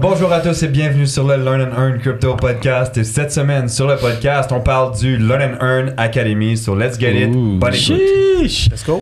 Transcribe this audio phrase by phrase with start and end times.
[0.00, 2.96] Bonjour à tous et bienvenue sur le Learn and Earn Crypto Podcast.
[2.96, 6.56] Et cette semaine, sur le podcast, on parle du Learn and Earn Academy.
[6.56, 7.34] So let's get it.
[7.34, 7.58] Ooh.
[7.58, 8.00] Bonne écoute.
[8.40, 8.68] Sheesh.
[8.70, 9.00] Let's go.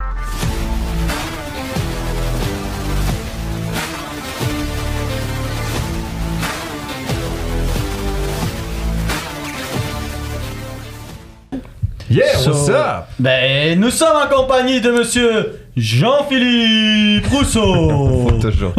[12.10, 13.08] Yeah, So- what's up?
[13.18, 18.72] Ben, nous sommes en compagnie de monsieur Jean-Philippe Rousseau, Toujours.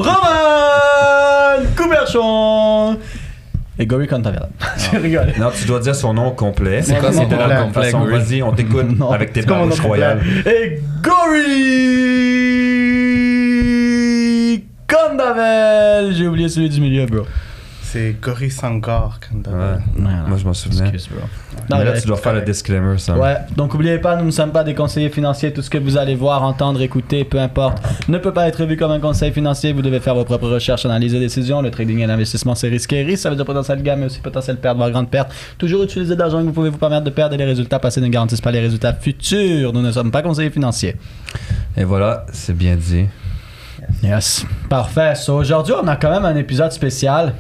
[1.76, 2.98] Couberchon
[3.82, 4.50] et Gory Cantavel.
[4.92, 5.34] Je rigole.
[5.40, 6.82] Non, tu dois dire son nom complet.
[6.82, 7.92] C'est quoi son de nom complet?
[7.92, 9.80] Vas-y, on t'écoute avec tes complet?
[9.82, 10.20] royales.
[10.46, 11.46] Et Gory
[14.88, 16.14] Cantavel.
[16.14, 17.22] J'ai oublié celui du milieu, bro.
[17.92, 19.78] C'est Gori Sangar quand Ouais.
[19.98, 20.90] Moi, je m'en souvenais.
[20.90, 21.26] Excuse, bro.
[21.72, 23.18] Mais Non, là, tu dois faire le disclaimer, ça.
[23.18, 25.52] Ouais, donc n'oubliez pas, nous ne sommes pas des conseillers financiers.
[25.52, 28.78] Tout ce que vous allez voir, entendre, écouter, peu importe, ne peut pas être vu
[28.78, 29.74] comme un conseil financier.
[29.74, 31.64] Vous devez faire vos propres recherches, analyses et décisions.
[31.64, 33.02] Le trading et l'investissement, c'est risqué.
[33.02, 35.32] Risque, ça veut dire potentiel gain, mais aussi potentiel perte, voire grande perte.
[35.58, 38.02] Toujours utiliser de l'argent que vous pouvez vous permettre de perdre et les résultats passés
[38.02, 39.74] ne garantissent pas les résultats futurs.
[39.74, 40.96] Nous ne sommes pas conseillers financiers.
[41.76, 43.08] Et voilà, c'est bien dit.
[44.04, 44.46] Yes.
[44.70, 45.16] Parfait.
[45.16, 47.34] So, aujourd'hui, on a quand même un épisode spécial.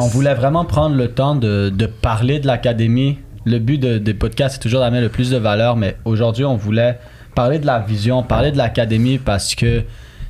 [0.00, 1.70] On voulait vraiment prendre le temps de,
[2.00, 3.18] parler de l'académie.
[3.44, 6.56] Le but de- des podcasts, c'est toujours d'amener le plus de valeur, mais aujourd'hui, on
[6.56, 6.98] voulait
[7.34, 9.82] parler de la vision, parler de l'académie parce que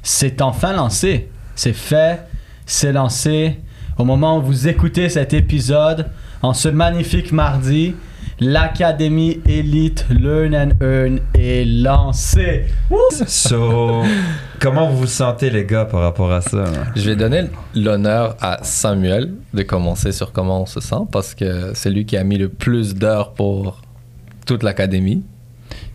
[0.02, 1.28] c'est enfin lancé.
[1.54, 2.20] C'est fait,
[2.66, 3.58] c'est lancé.
[3.96, 6.06] Au moment où vous écoutez cet épisode,
[6.42, 7.94] en ce magnifique mardi,
[8.40, 12.66] l'Académie Elite Learn and Earn est lancée.
[13.26, 14.02] So,
[14.60, 16.64] comment vous vous sentez, les gars, par rapport à ça?
[16.94, 21.72] Je vais donner l'honneur à Samuel de commencer sur comment on se sent parce que
[21.74, 23.80] c'est lui qui a mis le plus d'heures pour
[24.46, 25.22] toute l'académie.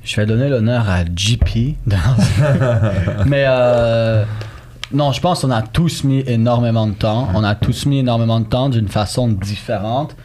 [0.04, 1.78] Je vais donner l'honneur à JP.
[3.26, 4.26] Mais euh,
[4.92, 7.30] non, je pense qu'on a tous mis énormément de temps.
[7.34, 10.16] On a tous mis énormément de temps d'une façon différente.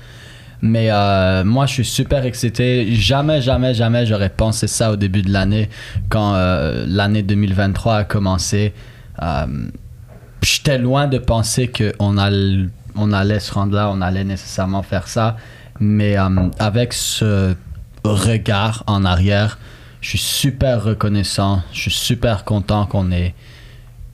[0.61, 2.92] Mais euh, moi, je suis super excité.
[2.95, 5.69] Jamais, jamais, jamais j'aurais pensé ça au début de l'année,
[6.09, 8.72] quand euh, l'année 2023 a commencé.
[9.22, 9.47] Euh,
[10.43, 15.09] J'étais loin de penser qu'on all- on allait se rendre là, on allait nécessairement faire
[15.09, 15.37] ça.
[15.81, 16.16] Mais
[16.61, 17.55] avec ce
[18.05, 19.59] regard en arrière,
[20.00, 21.62] je suis super reconnaissant.
[21.72, 23.34] Je suis super content qu'on ait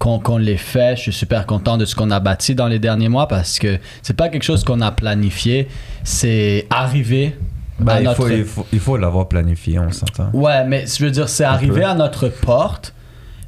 [0.05, 0.97] qu'on l'ait fait.
[0.97, 3.79] Je suis super content de ce qu'on a bâti dans les derniers mois parce que
[4.03, 5.69] c'est pas quelque chose qu'on a planifié.
[6.03, 7.37] C'est arrivé.
[7.81, 10.31] Ben, à il, notre- faut, il, faut, il faut l'avoir planifié, on s'entend.
[10.33, 11.87] Ouais, mais je veux dire, c'est arrivé peu.
[11.87, 12.95] à notre porte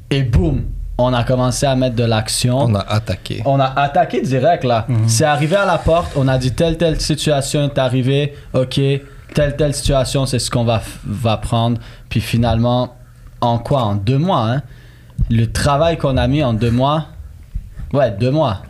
[0.09, 0.63] et boum,
[0.97, 2.57] on a commencé à mettre de l'action.
[2.59, 3.41] On a attaqué.
[3.45, 4.85] On a attaqué direct là.
[5.07, 8.81] C'est arrivé à la porte, on a dit telle telle situation est arrivée, ok,
[9.33, 11.79] telle telle situation c'est ce qu'on va, va prendre.
[12.09, 12.95] Puis finalement,
[13.39, 13.83] en quoi?
[13.83, 14.61] En deux mois, hein?
[15.29, 17.07] Le travail qu'on a mis en deux mois,
[17.93, 18.61] ouais, deux mois.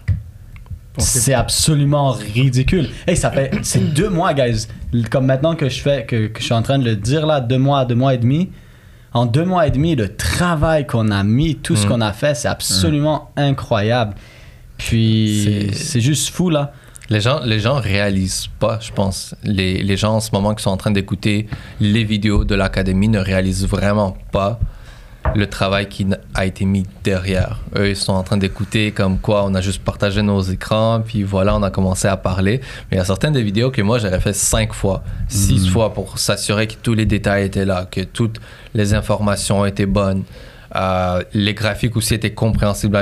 [1.00, 2.90] C'est absolument ridicule.
[3.06, 4.66] Hey, ça fait, c'est deux mois, guys.
[5.12, 7.40] Comme maintenant que je fais, que, que je suis en train de le dire là,
[7.40, 8.50] deux mois, deux mois et demi.
[9.13, 11.90] En deux mois et demi, le travail qu'on a mis, tout ce Mm.
[11.90, 14.16] qu'on a fait, c'est absolument incroyable.
[14.78, 16.74] Puis C'est- c'est juste fou là.
[17.09, 19.34] Les gens, les gens réalisent pas, je pense.
[19.44, 21.47] Les, les gens en ce moment qui sont en train d'écouter
[21.80, 24.59] les vidéos de l'académie ne réalisent vraiment pas
[25.35, 27.59] le travail qui a été mis derrière.
[27.75, 31.23] Eux, ils sont en train d'écouter comme quoi on a juste partagé nos écrans, puis
[31.23, 32.61] voilà, on a commencé à parler.
[32.89, 35.93] Mais il y a certaines des vidéos que moi, j'aurais fait cinq fois, six fois
[35.93, 38.39] pour s'assurer que tous les détails étaient là, que toutes
[38.73, 40.23] les informations étaient bonnes.
[40.77, 42.97] Euh, les graphiques aussi étaient compréhensibles.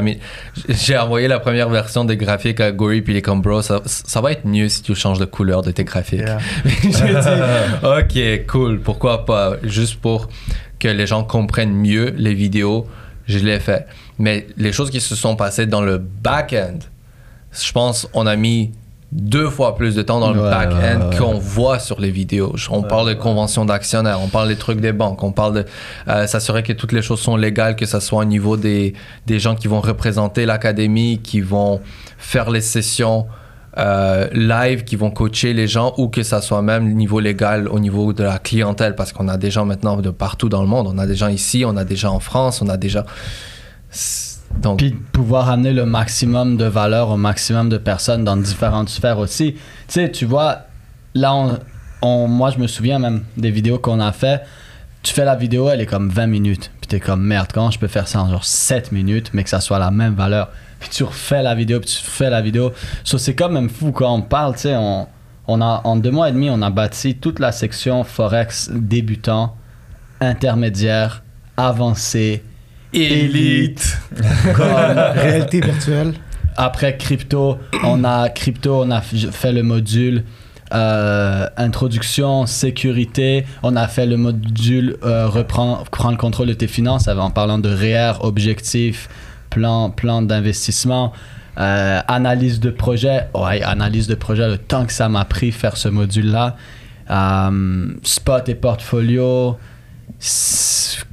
[0.69, 3.81] J'ai envoyé la première version des graphiques à Gory, puis il est comme, bro, ça,
[3.85, 6.21] ça va être mieux si tu changes de couleur de tes graphiques.
[6.21, 6.39] Yeah.
[6.83, 10.29] J'ai dit, ok, cool, pourquoi pas, juste pour
[10.79, 12.87] que les gens comprennent mieux les vidéos,
[13.27, 13.87] je l'ai fait.
[14.19, 16.79] Mais les choses qui se sont passées dans le back-end,
[17.51, 18.71] je pense on a mis
[19.15, 21.17] deux fois plus de temps dans le Ouais, back-end ouais, ouais.
[21.17, 22.53] qu'on voit sur les vidéos.
[22.69, 25.65] On parle de conventions d'actionnaires, on parle des trucs des banques, on parle de
[26.09, 28.93] euh, s'assurer que toutes les choses sont légales, que ce soit au niveau des,
[29.25, 31.79] des gens qui vont représenter l'académie, qui vont
[32.17, 33.25] faire les sessions
[33.77, 37.79] euh, live, qui vont coacher les gens, ou que ça soit même niveau légal au
[37.79, 40.87] niveau de la clientèle, parce qu'on a des gens maintenant de partout dans le monde.
[40.93, 43.03] On a des gens ici, on a des gens en France, on a des gens...
[44.61, 49.19] Donc, Puis pouvoir amener le maximum de valeur au maximum de personnes dans différentes sphères
[49.19, 49.53] aussi.
[49.53, 50.61] Tu sais, tu vois,
[51.13, 51.59] là,
[52.01, 54.41] on, moi, je me souviens même des vidéos qu'on a fait.
[55.03, 56.71] Tu fais la vidéo, elle est comme 20 minutes.
[56.81, 59.49] Puis t'es comme, merde, comment je peux faire ça en genre 7 minutes, mais que
[59.49, 60.49] ça soit la même valeur?
[60.79, 62.73] Puis tu refais la vidéo, puis tu refais la vidéo.
[63.03, 65.07] So, c'est quand même fou quand on parle, tu sais, on,
[65.47, 69.55] on en deux mois et demi, on a bâti toute la section Forex débutant,
[70.19, 71.23] intermédiaire,
[71.55, 72.43] avancé,
[73.03, 73.97] élite.
[74.55, 76.13] comme Réalité virtuelle.
[76.57, 80.23] après crypto, on a crypto, on a fait le module
[80.73, 83.45] euh, introduction, sécurité.
[83.63, 87.59] On a fait le module euh, reprend, prendre le contrôle de tes finances en parlant
[87.59, 89.07] de REER, objectif,
[89.49, 91.13] plan, plan d'investissement.
[91.57, 95.77] euh, analyse de projet, ouais, analyse de projet, le temps que ça m'a pris faire
[95.77, 96.57] ce module-là.
[97.11, 99.57] Euh, spot et portfolio,
[100.19, 101.05] s-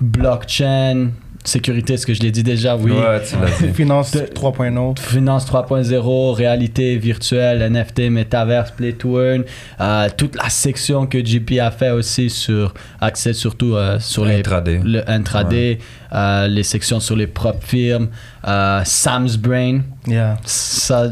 [0.00, 1.08] blockchain,
[1.44, 2.92] sécurité, ce que je l'ai dit déjà, oui.
[2.92, 3.72] Ouais, tu l'as dit.
[3.74, 4.98] Finance De- 3.0.
[4.98, 9.44] Finance 3.0, réalité virtuelle, NFT, métaverse, play to earn,
[9.80, 14.38] euh, toute la section que JP a fait aussi sur accès surtout euh, sur les
[14.40, 14.80] Intraday.
[14.84, 15.78] le intraday,
[16.12, 18.08] euh, les sections sur les propres firmes,
[18.46, 20.36] euh, Sam's Brain, Yeah.
[20.44, 21.10] ça,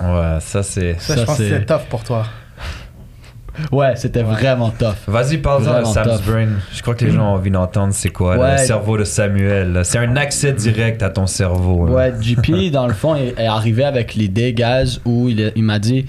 [0.00, 0.94] Ouais, ça c'est.
[0.98, 2.26] Ça, Ça, je pense que c'est- c'est tough pour toi.
[3.70, 4.94] Ouais, c'était vraiment tough.
[5.06, 6.26] Vas-y, parle-en de Sam's tough.
[6.26, 6.48] Brain.
[6.72, 8.52] Je crois que les gens ont envie d'entendre c'est quoi Ouais.
[8.52, 9.80] le cerveau de Samuel.
[9.84, 11.86] C'est un accès direct à ton cerveau.
[11.86, 11.92] là.
[11.92, 16.06] Ouais, JP, dans le fond, est, arrivé avec l'idée, guys, où il, il m'a dit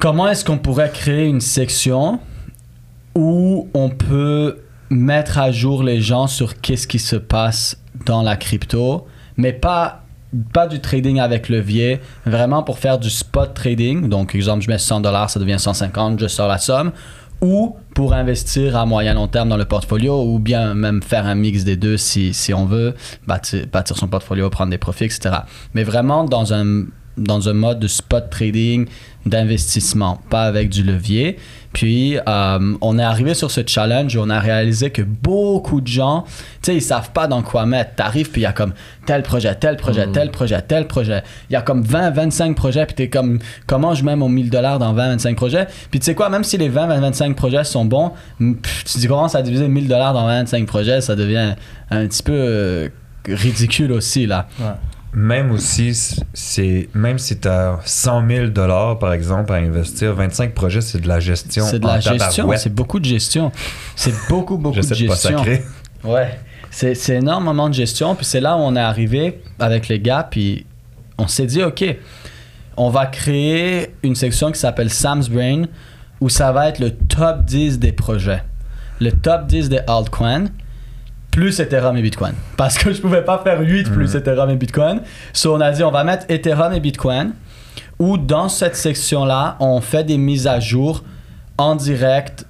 [0.00, 2.20] comment est-ce qu'on pourrait créer une section
[3.14, 4.58] où on peut
[4.90, 10.02] mettre à jour les gens sur qu'est-ce qui se passe dans la crypto, mais pas
[10.52, 14.08] pas du trading avec levier, vraiment pour faire du spot trading.
[14.08, 16.92] Donc, exemple, je mets 100 dollars, ça devient 150, je sors la somme.
[17.40, 21.36] Ou pour investir à moyen long terme dans le portfolio, ou bien même faire un
[21.36, 22.94] mix des deux si, si on veut,
[23.28, 25.30] bâtir, bâtir son portfolio, prendre des profits, etc.
[25.72, 26.86] Mais vraiment dans un,
[27.18, 28.86] dans un mode de spot trading,
[29.26, 31.36] d'investissement, pas avec du levier.
[31.72, 35.86] Puis, euh, on est arrivé sur ce challenge où on a réalisé que beaucoup de
[35.86, 36.32] gens, tu
[36.62, 37.94] sais, ils savent pas dans quoi mettre.
[37.94, 38.72] T'arrives, puis il y a comme
[39.06, 41.22] tel projet, tel projet, tel projet, tel projet.
[41.50, 44.50] Il y a comme 20, 25 projets, puis t'es comme, comment je mets mon 1000
[44.50, 45.66] dollars dans 20, 25 projets?
[45.90, 49.06] Puis tu sais quoi, même si les 20, 20, 25 projets sont bons, pff, tu
[49.06, 51.54] commences à diviser 1000 dollars dans 25 projets, ça devient
[51.90, 52.88] un petit peu euh,
[53.28, 54.48] ridicule aussi, là.
[54.58, 54.66] Ouais.
[55.14, 55.98] Même aussi,
[56.34, 61.00] c'est même si tu as 100 000 dollars par exemple à investir, 25 projets, c'est
[61.00, 61.64] de la gestion.
[61.64, 63.50] C'est de la gestion, c'est beaucoup de gestion.
[63.96, 65.38] C'est beaucoup, beaucoup de pas gestion.
[65.38, 65.64] sacrer.
[66.04, 66.38] Ouais,
[66.70, 68.14] c'est c'est énormément de gestion.
[68.14, 70.28] Puis c'est là où on est arrivé avec les gars.
[70.30, 70.66] Puis
[71.16, 71.84] on s'est dit, OK,
[72.76, 75.64] on va créer une section qui s'appelle Sam's Brain
[76.20, 78.42] où ça va être le top 10 des projets.
[79.00, 80.46] Le top 10 des altcoins
[81.30, 82.34] plus Ethereum et Bitcoin.
[82.56, 85.00] Parce que je pouvais pas faire 8 plus Ethereum et Bitcoin.
[85.32, 87.32] So on a dit, on va mettre Ethereum et Bitcoin
[87.98, 91.02] où dans cette section-là, on fait des mises à jour
[91.56, 92.46] en direct.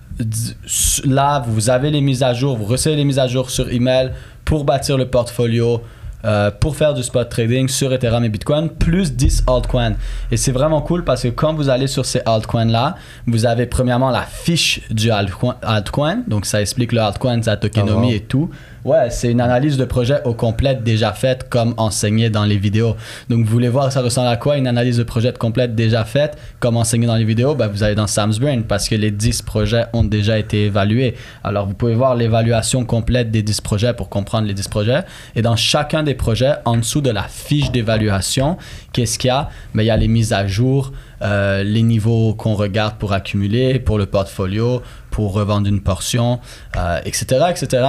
[1.04, 4.12] Là, vous avez les mises à jour, vous recevez les mises à jour sur email
[4.44, 5.82] pour bâtir le portfolio,
[6.24, 9.94] euh, pour faire du spot trading sur Ethereum et Bitcoin, plus 10 altcoins.
[10.30, 14.10] Et c'est vraiment cool parce que quand vous allez sur ces altcoins-là, vous avez premièrement
[14.10, 16.22] la fiche du altcoin, altcoin.
[16.26, 18.14] donc ça explique le altcoin, sa tokenomie wow.
[18.14, 18.50] et tout.
[18.84, 22.96] Ouais, c'est une analyse de projet au complète déjà faite comme enseigné dans les vidéos.
[23.28, 26.38] Donc vous voulez voir ça ressemble à quoi une analyse de projet complète déjà faite
[26.60, 29.42] comme enseigné dans les vidéos, ben, vous allez dans Sam's Brain parce que les 10
[29.42, 31.16] projets ont déjà été évalués.
[31.42, 35.02] Alors vous pouvez voir l'évaluation complète des 10 projets pour comprendre les 10 projets
[35.34, 38.56] et dans chacun des projets en dessous de la fiche d'évaluation,
[38.92, 39.48] qu'est-ce qu'il y a?
[39.74, 43.78] Ben, il y a les mises à jour, euh, les niveaux qu'on regarde pour accumuler,
[43.78, 46.40] pour le portfolio, pour revendre une portion,
[46.76, 47.86] euh, etc., etc.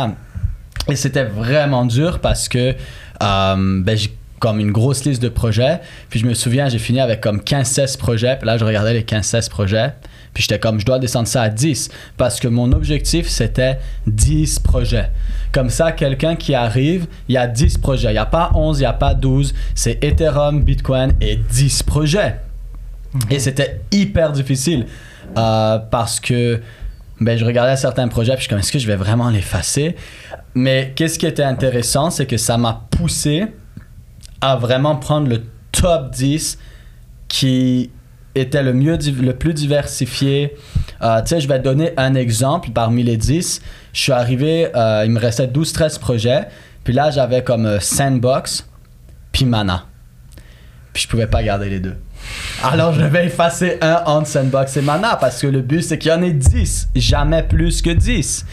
[0.87, 2.75] Et c'était vraiment dur parce que
[3.21, 5.81] euh, ben, j'ai comme une grosse liste de projets.
[6.09, 8.39] Puis je me souviens, j'ai fini avec comme 15-16 projets.
[8.41, 9.93] Là, je regardais les 15-16 projets.
[10.39, 11.89] Puis j'étais comme, je dois descendre ça à 10.
[12.15, 13.77] Parce que mon objectif, c'était
[14.07, 15.11] 10 projets.
[15.51, 18.07] Comme ça, quelqu'un qui arrive, il y a 10 projets.
[18.07, 19.53] Il n'y a pas 11, il n'y a pas 12.
[19.75, 22.39] C'est Ethereum, Bitcoin et 10 projets.
[23.29, 24.85] Et c'était hyper difficile
[25.37, 26.61] euh, parce que
[27.19, 29.97] ben, je regardais certains projets puis je suis comme est-ce que je vais vraiment l'effacer?
[30.55, 33.43] Mais qu'est-ce qui était intéressant, c'est que ça m'a poussé
[34.39, 35.43] à vraiment prendre le
[35.73, 36.57] top 10
[37.27, 37.91] qui
[38.39, 40.55] était le, mieux, le plus diversifié.
[41.01, 43.61] Euh, tu sais, je vais donner un exemple parmi les 10.
[43.93, 46.47] Je suis arrivé, euh, il me restait 12-13 projets.
[46.83, 48.67] Puis là, j'avais comme euh, Sandbox,
[49.31, 49.85] puis Mana.
[50.93, 51.95] Puis je pouvais pas garder les deux.
[52.63, 56.11] Alors je vais effacer un entre Sandbox et Mana parce que le but c'est qu'il
[56.11, 58.45] y en ait 10, jamais plus que 10.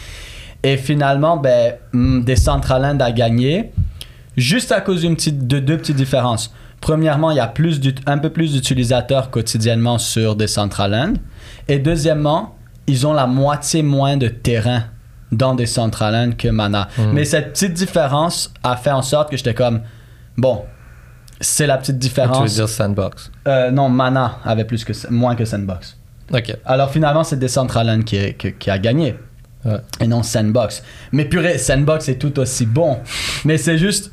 [0.63, 3.71] Et finalement, ben, hmm, Decentraland a gagné
[4.35, 6.53] juste à cause de deux petites différences.
[6.81, 11.13] Premièrement, il y a plus un peu plus d'utilisateurs quotidiennement sur Decentraland.
[11.67, 12.55] Et deuxièmement,
[12.87, 14.83] ils ont la moitié moins de terrain
[15.31, 16.87] dans Decentraland que Mana.
[17.13, 19.81] Mais cette petite différence a fait en sorte que j'étais comme,
[20.37, 20.63] bon,
[21.41, 22.53] c'est la petite Tu veux différence.
[22.55, 23.31] dire sandbox?
[23.47, 25.97] Euh, non, Mana avait plus que moins que Sandbox.
[26.33, 26.55] Ok.
[26.65, 29.15] Alors finalement, c'est Decentraland qui, est- qui, qui a gagné.
[29.65, 29.77] Ouais.
[29.99, 30.81] Et non Sandbox.
[31.11, 32.99] Mais purée, Sandbox est tout aussi bon.
[33.45, 34.11] Mais c'est juste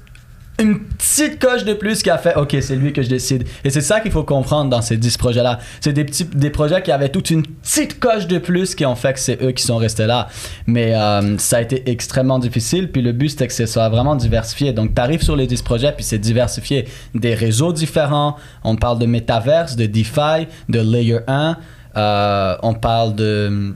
[0.61, 3.45] une petite coche de plus qui a fait ok c'est lui que je décide.
[3.65, 6.93] Et c'est ça qu'il faut comprendre dans ces 10 projets là c'est des projets qui
[6.93, 9.77] avaient toute une petite coche de plus qui ont fait que c'est eux qui sont
[9.77, 10.29] restés là.
[10.67, 12.91] Mais euh, ça a été extrêmement difficile.
[12.91, 14.73] Puis le but c'était que ce soit vraiment diversifié.
[14.73, 16.87] Donc tu sur les 10 projets puis c'est diversifié.
[17.15, 18.37] Des réseaux différents.
[18.63, 21.57] On parle de Metaverse de DeFi de Layer 1
[21.97, 23.75] euh, on parle de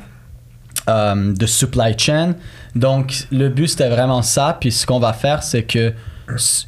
[0.88, 2.35] euh, de supply chain.
[2.75, 4.56] Donc le but c'était vraiment ça.
[4.61, 5.92] Puis ce qu'on va faire c'est que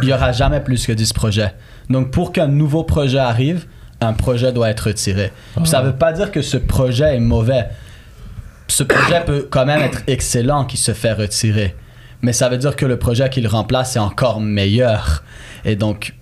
[0.01, 1.55] il n'y aura jamais plus que 10 projets.
[1.89, 3.67] Donc, pour qu'un nouveau projet arrive,
[4.01, 5.33] un projet doit être retiré.
[5.57, 7.69] Puis Ça ne veut pas dire que ce projet est mauvais.
[8.69, 11.75] Ce projet peut quand même être excellent qui se fait retirer.
[12.23, 15.23] Mais ça veut dire que le projet qu'il remplace est encore meilleur.
[15.65, 16.15] Et donc,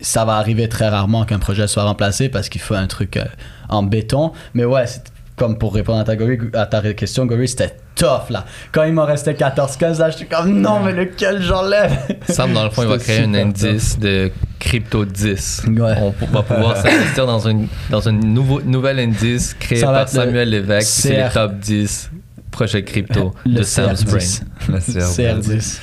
[0.00, 3.24] ça va arriver très rarement qu'un projet soit remplacé parce qu'il faut un truc euh,
[3.68, 4.32] en béton.
[4.52, 5.04] Mais ouais, c'est
[5.36, 6.14] comme pour répondre à ta,
[6.60, 8.44] à ta question, Gory, c'était tough là.
[8.72, 11.92] Quand il m'en restait 14-15, là, j'étais comme non, mais lequel j'enlève?
[12.28, 15.64] Sam, dans le fond, il va créer un indice de crypto 10.
[15.68, 15.94] Ouais.
[16.00, 17.40] On va pouvoir s'investir dans
[17.90, 20.88] dans un nouveau, nouvel indice créé Ça par Samuel Lévesque.
[20.88, 22.10] C'est les top 10
[22.50, 24.18] projets crypto Le de Sam's Brain.
[24.18, 24.42] CR10.
[24.68, 25.16] Le CR10.
[25.16, 25.78] CR10.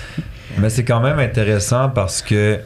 [0.57, 2.59] Mais c'est quand même intéressant parce que,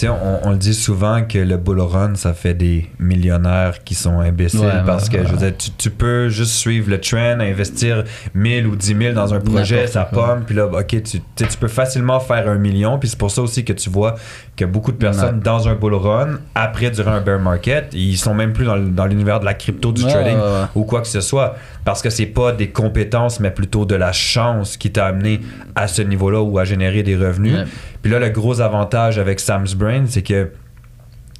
[0.00, 3.94] sais, on, on le dit souvent que le bull run, ça fait des millionnaires qui
[3.94, 5.26] sont imbéciles Ouais, parce que, ouais.
[5.26, 9.14] je veux dire, tu, tu peux juste suivre le trend, investir 1000 ou 10 000
[9.14, 12.98] dans un projet, ça pomme, puis là, OK, tu, tu peux facilement faire un million,
[12.98, 14.16] puis c'est pour ça aussi que tu vois
[14.56, 18.34] que beaucoup de personnes dans un bull run, après, durant un bear market, ils sont
[18.34, 20.38] même plus dans, l'univers de la crypto, du trading
[20.74, 21.56] ou quoi que ce soit.
[21.86, 25.40] Parce que c'est pas des compétences, mais plutôt de la chance qui t'a amené
[25.76, 27.54] à ce niveau-là ou à générer des revenus.
[27.54, 27.64] Ouais.
[28.02, 30.50] Puis là, le gros avantage avec Sam's Brain, c'est que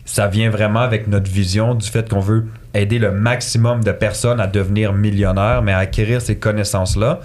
[0.04, 4.38] ça vient vraiment avec notre vision du fait qu'on veut aider le maximum de personnes
[4.38, 7.18] à devenir millionnaires, mais à acquérir ces connaissances-là.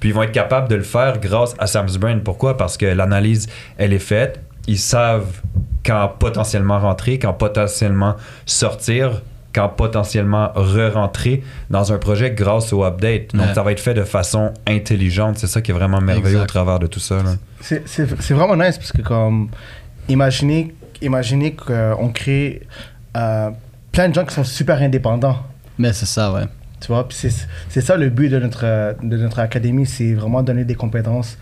[0.00, 2.18] Puis ils vont être capables de le faire grâce à Sam's Brain.
[2.18, 2.56] Pourquoi?
[2.56, 3.46] Parce que l'analyse,
[3.78, 4.40] elle est faite.
[4.66, 5.40] Ils savent
[5.84, 9.22] quand potentiellement rentrer, quand potentiellement sortir,
[9.56, 13.34] quand potentiellement re-rentrer dans un projet grâce au update.
[13.34, 13.54] Donc Ouais.
[13.54, 15.38] ça va être fait de façon intelligente.
[15.38, 16.42] C'est ça qui est vraiment merveilleux Exact.
[16.44, 17.16] au travers de tout ça.
[17.60, 19.48] C'est c'est- c'est vraiment nice parce que, comme,
[20.08, 22.62] imaginez, imaginez qu'on crée
[23.16, 23.50] euh,
[23.92, 25.38] plein de gens qui sont super indépendants.
[25.78, 26.44] Mais c'est ça, ouais.
[26.80, 27.32] Tu vois, Puis c'est
[27.70, 31.38] c'est ça le but de notre, de notre académie, c'est vraiment donner des compétences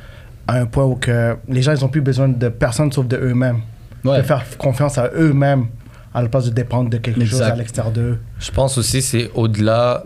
[0.47, 3.17] à un point où que les gens, ils n'ont plus besoin de personne sauf de
[3.17, 3.61] eux-mêmes.
[4.05, 4.19] Ouais.
[4.19, 5.67] De faire confiance à eux-mêmes
[6.15, 8.19] à la place de dépendre de quelque chose à l'extérieur d'eux.
[8.39, 10.05] Je pense aussi c'est au-delà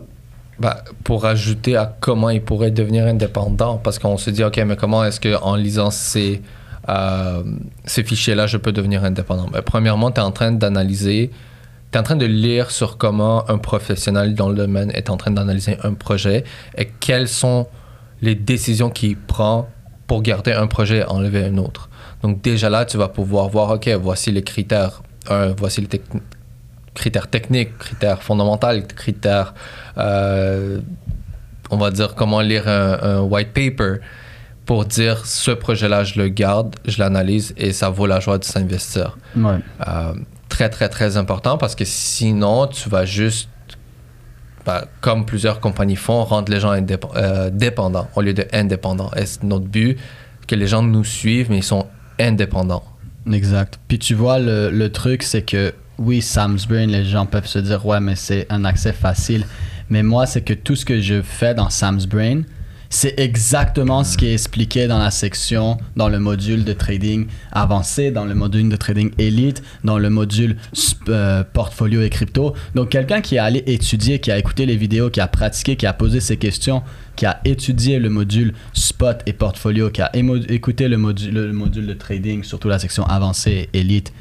[0.59, 4.77] bah, pour ajouter à comment il pourrait devenir indépendant parce qu'on se dit ok mais
[4.77, 6.43] comment est-ce que en lisant ces
[6.89, 7.43] euh,
[7.85, 9.49] ces fichiers-là je peux devenir indépendant?
[9.49, 11.31] Ben, Premièrement tu es en train d'analyser
[11.93, 15.17] tu es en train de lire sur comment un professionnel dans le domaine est en
[15.17, 16.45] train d'analyser un projet
[16.77, 17.67] et quelles sont
[18.21, 19.69] les décisions qu'il prend
[20.07, 21.89] pour garder un projet et enlever un autre.
[22.23, 25.03] Donc déjà là, tu vas pouvoir voir, OK, voici les critères.
[25.29, 26.01] Un, voici les
[26.95, 29.55] critères techniques, critères fondamentaux, critères,
[29.97, 30.81] euh,
[31.71, 34.01] on va dire, comment lire un, un white paper
[34.69, 38.45] pour dire ce projet-là, je le garde, je l'analyse et ça vaut la joie de
[38.45, 39.17] s'investir.
[39.35, 39.61] Ouais.
[39.89, 40.13] Euh,
[40.51, 43.49] très, très, très important parce que sinon, tu vas juste,
[44.67, 46.75] bah, comme plusieurs compagnies font, rendre les gens
[47.17, 49.11] euh, dépendants au lieu de indépendants.
[49.17, 49.99] Et c'est notre but
[50.47, 51.87] que les gens nous suivent, mais ils sont
[52.21, 52.85] indépendants.
[53.33, 53.79] Exact.
[53.89, 57.59] Puis tu vois, le, le truc, c'est que oui, Sam's Brain, les gens peuvent se
[57.59, 59.45] dire, ouais, mais c'est un accès facile.
[59.91, 62.43] Mais moi, c'est que tout ce que je fais dans Sam's Brain,
[62.91, 68.11] c'est exactement ce qui est expliqué dans la section, dans le module de trading avancé,
[68.11, 70.57] dans le module de trading élite, dans le module
[71.09, 72.55] euh, portfolio et crypto.
[72.75, 75.87] Donc, quelqu'un qui est allé étudier, qui a écouté les vidéos, qui a pratiqué, qui
[75.87, 76.83] a posé ses questions,
[77.17, 80.11] qui a étudié le module spot et portfolio, qui a
[80.49, 84.13] écouté le module, le module de trading, surtout la section avancée et élite,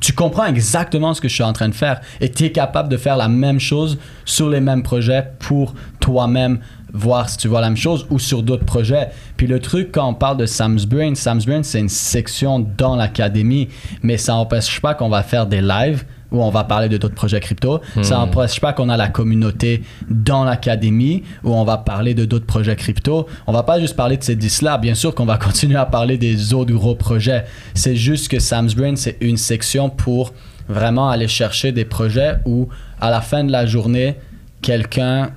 [0.00, 2.88] tu comprends exactement ce que je suis en train de faire et tu es capable
[2.88, 6.60] de faire la même chose sur les mêmes projets pour toi-même
[6.94, 9.08] voir si tu vois la même chose ou sur d'autres projets.
[9.36, 12.96] Puis le truc, quand on parle de Sam's Brain, Sam's Brain, c'est une section dans
[12.96, 13.68] l'académie,
[14.02, 17.14] mais ça n'empêche pas qu'on va faire des lives où on va parler de d'autres
[17.14, 17.80] projets crypto.
[18.02, 22.46] Ça n'empêche pas qu'on a la communauté dans l'académie où on va parler de d'autres
[22.46, 23.26] projets crypto.
[23.46, 24.78] On va pas juste parler de ces 10-là.
[24.78, 27.44] Bien sûr qu'on va continuer à parler des autres gros projets.
[27.74, 30.32] C'est juste que Sam's Brain, c'est une section pour
[30.68, 32.68] vraiment aller chercher des projets où,
[33.00, 34.16] à la fin de la journée,
[34.60, 35.30] quelqu'un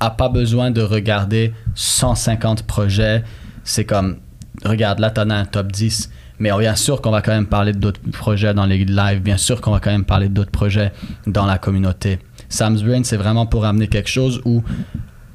[0.00, 3.22] a pas besoin de regarder 150 projets.
[3.64, 4.16] C'est comme,
[4.64, 6.10] regarde, là, tu as un top 10.
[6.38, 9.20] Mais bien sûr qu'on va quand même parler d'autres projets dans les lives.
[9.20, 10.90] Bien sûr qu'on va quand même parler d'autres projets
[11.26, 12.18] dans la communauté.
[12.48, 14.64] Sam's Brain, c'est vraiment pour amener quelque chose où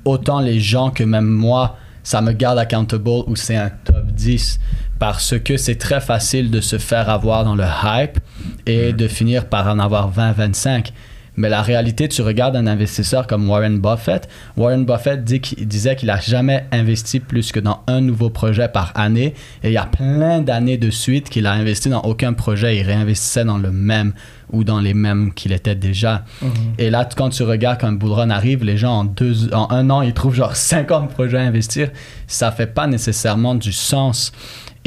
[0.03, 4.59] autant les gens que même moi, ça me garde accountable où c'est un top 10.
[4.99, 8.19] parce que c'est très facile de se faire avoir dans le hype
[8.65, 10.91] et de finir par en avoir 20-25.
[11.37, 14.27] Mais la réalité, tu regardes un investisseur comme Warren Buffett.
[14.57, 18.67] Warren Buffett dit qu'il- disait qu'il n'a jamais investi plus que dans un nouveau projet
[18.67, 19.33] par année.
[19.63, 22.77] Et il y a plein d'années de suite qu'il a investi dans aucun projet.
[22.77, 24.13] Il réinvestissait dans le même
[24.53, 26.23] ou dans les mêmes qu'il était déjà.
[26.77, 29.89] Et là, quand tu regardes quand bull run arrive, les gens en, deux, en un
[29.89, 31.89] an, ils trouvent genre 50 projets à investir.
[32.27, 34.31] Ça fait pas nécessairement du sens.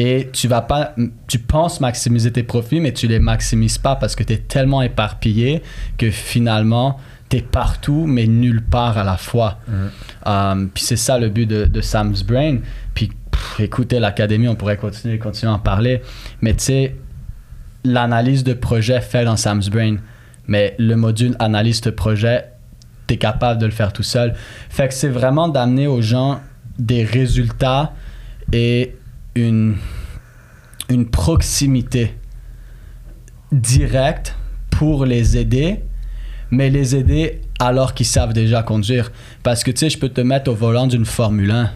[0.00, 0.94] Et tu vas pas,
[1.26, 4.80] tu penses maximiser tes profits, mais tu les maximises pas parce que tu es tellement
[4.80, 5.60] éparpillé
[5.98, 9.58] que finalement, tu es partout, mais nulle part à la fois.
[10.24, 12.58] Um, puis c'est ça le but de, de Sam's Brain.
[12.94, 16.00] Puis pff, écoutez, l'académie, on pourrait continuer, continuer à en parler.
[16.42, 16.96] Mais tu sais,
[17.82, 19.96] l'analyse de projet fait dans Sam's Brain.
[20.46, 22.44] Mais le module analyse de projet,
[23.08, 24.34] tu es capable de le faire tout seul.
[24.70, 26.40] Fait que c'est vraiment d'amener aux gens
[26.78, 27.92] des résultats
[28.52, 28.94] et
[29.38, 29.76] une,
[31.10, 32.14] proximité
[33.52, 34.34] directe
[34.70, 35.80] pour les aider,
[36.50, 39.12] mais les aider alors qu'ils savent déjà conduire.
[39.42, 41.70] Parce que tu sais, je peux te mettre au volant d'une Formule 1.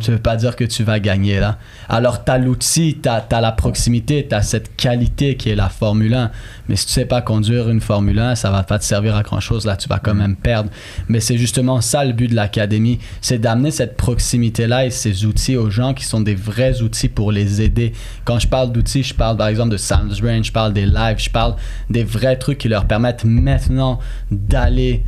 [0.00, 1.58] Ça veut pas dire que tu vas gagner là.
[1.88, 5.68] Alors, tu as l'outil, tu as, la proximité, tu as cette qualité qui est la
[5.68, 6.30] Formule 1.
[6.68, 9.22] Mais si tu sais pas conduire une Formule 1, ça va pas te servir à
[9.22, 9.66] grand chose.
[9.66, 10.70] Là, tu vas quand même perdre.
[11.08, 15.56] Mais c'est justement ça le but de l'académie c'est d'amener cette proximité-là et ces outils
[15.56, 17.92] aux gens qui sont des vrais outils pour les aider.
[18.24, 21.18] Quand je parle d'outils, je parle par exemple de Sam's Brain, je parle des lives,
[21.18, 21.56] je parle
[21.90, 23.98] des vrais trucs qui leur permettent maintenant
[24.30, 25.04] d'aller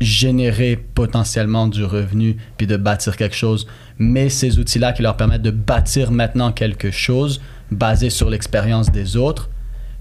[0.00, 3.66] générer potentiellement du revenu puis de bâtir quelque chose.
[3.98, 7.40] Mais ces outils-là qui leur permettent de bâtir maintenant quelque chose
[7.70, 9.50] basé sur l'expérience des autres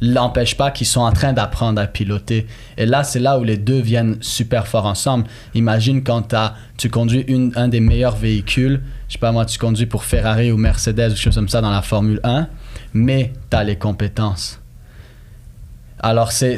[0.01, 2.47] l'empêche pas qu'ils sont en train d'apprendre à piloter.
[2.77, 5.25] Et là, c'est là où les deux viennent super fort ensemble.
[5.55, 9.59] Imagine quand t'as- tu conduis une, un des meilleurs véhicules, je sais pas moi, tu
[9.59, 12.47] conduis pour Ferrari ou Mercedes ou quelque chose comme ça dans la Formule 1,
[12.93, 14.61] mais tu as les compétences.
[15.99, 16.55] Alors, c'est.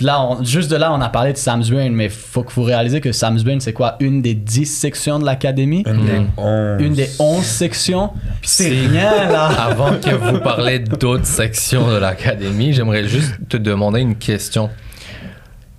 [0.00, 2.64] Là, on- juste de là, on a parlé de Sam's Brain, mais faut que vous
[2.64, 3.96] réalisez que Sam's Brain, c'est quoi?
[4.00, 5.84] Une des 10 sections de l'académie?
[5.86, 6.26] Une des Mm.
[6.36, 6.82] 11.
[6.82, 8.10] Une des 11 sections?
[8.42, 13.56] C'est C'est- rien, là Avant que vous parlez d'autres sections de l'académie, j'aimerais juste te
[13.56, 14.68] demander une question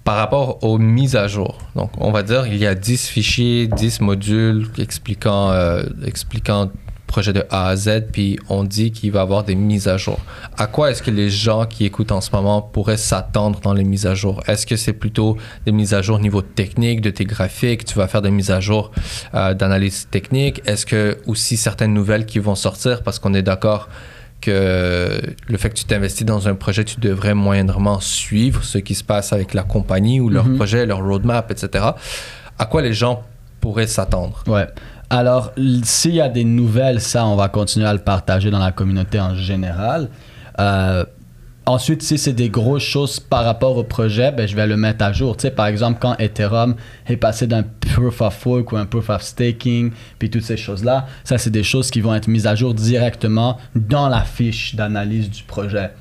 [0.06, 1.58] par rapport aux mises à jour.
[1.76, 6.70] Donc, on va dire il y a 10 fichiers, 10 modules expliquant, euh, expliquant
[7.16, 9.96] projet de A à Z, puis on dit qu'il va y avoir des mises à
[9.96, 10.20] jour.
[10.58, 13.86] À quoi est-ce que les gens qui écoutent en ce moment pourraient s'attendre dans les
[13.86, 14.42] mises à jour?
[14.48, 17.86] Est-ce que c'est plutôt des mises à jour niveau technique, de tes graphiques?
[17.86, 18.92] Tu vas faire des mises à jour
[19.34, 23.02] euh, d'analyse technique Est-ce que aussi certaines nouvelles qui vont sortir?
[23.02, 23.88] Parce qu'on est d'accord
[24.42, 28.94] que le fait que tu t'investis dans un projet, tu devrais moindrement suivre ce qui
[28.94, 30.56] se passe avec la compagnie ou leur Mhm.
[30.58, 31.86] projet, leur roadmap, etc.
[32.60, 33.24] À quoi les gens
[33.62, 34.44] pourraient s'attendre?
[34.48, 34.68] Ouais.
[35.10, 35.52] Alors,
[35.84, 39.20] s'il y a des nouvelles, ça, on va continuer à le partager dans la communauté
[39.20, 40.10] en général.
[40.60, 41.06] Euh,
[41.66, 45.06] ensuite, si c'est des grosses choses par rapport au projet, ben, je vais le mettre
[45.06, 45.38] à jour.
[45.38, 46.76] Tu sais, par exemple, quand Ethereum
[47.08, 51.06] est passé d'un proof of work ou un proof of staking, puis toutes ces choses-là,
[51.24, 55.30] ça, c'est des choses qui vont être mises à jour directement dans la fiche d'analyse
[55.30, 55.92] du projet.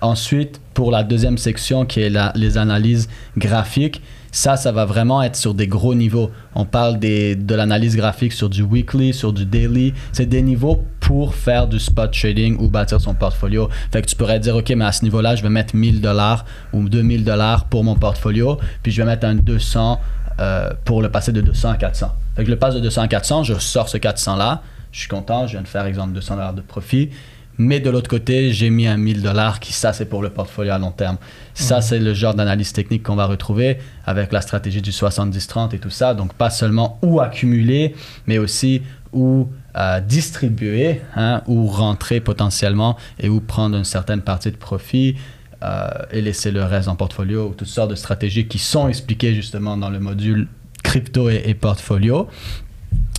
[0.00, 5.36] Ensuite, pour la deuxième section qui est les analyses graphiques, ça, ça va vraiment être
[5.36, 6.30] sur des gros niveaux.
[6.54, 9.92] On parle des, de l'analyse graphique sur du weekly, sur du daily.
[10.12, 13.68] C'est des niveaux pour faire du spot trading ou bâtir son portfolio.
[13.92, 16.46] Fait que tu pourrais dire, OK, mais à ce niveau-là, je vais mettre 1000 dollars
[16.72, 20.00] ou 2000 dollars pour mon portfolio, puis je vais mettre un 200
[20.40, 22.06] euh, pour le passer de 200 à 400.
[22.34, 25.08] Fait que je le passe de 200 à 400, je sors ce 400-là, je suis
[25.08, 27.10] content, je viens de faire, exemple, 200 dollars de profit.
[27.58, 30.72] Mais de l'autre côté, j'ai mis un 1000 dollars qui, ça, c'est pour le portfolio
[30.72, 31.18] à long terme.
[31.54, 35.78] Ça, c'est le genre d'analyse technique qu'on va retrouver avec la stratégie du 70-30 et
[35.78, 36.14] tout ça.
[36.14, 37.94] Donc, pas seulement où accumuler,
[38.26, 44.50] mais aussi où euh, distribuer, hein, où rentrer potentiellement et où prendre une certaine partie
[44.50, 45.16] de profit
[45.62, 47.48] euh, et laisser le reste en portfolio.
[47.48, 50.48] ou Toutes sortes de stratégies qui sont expliquées justement dans le module
[50.82, 52.28] crypto et, et portfolio.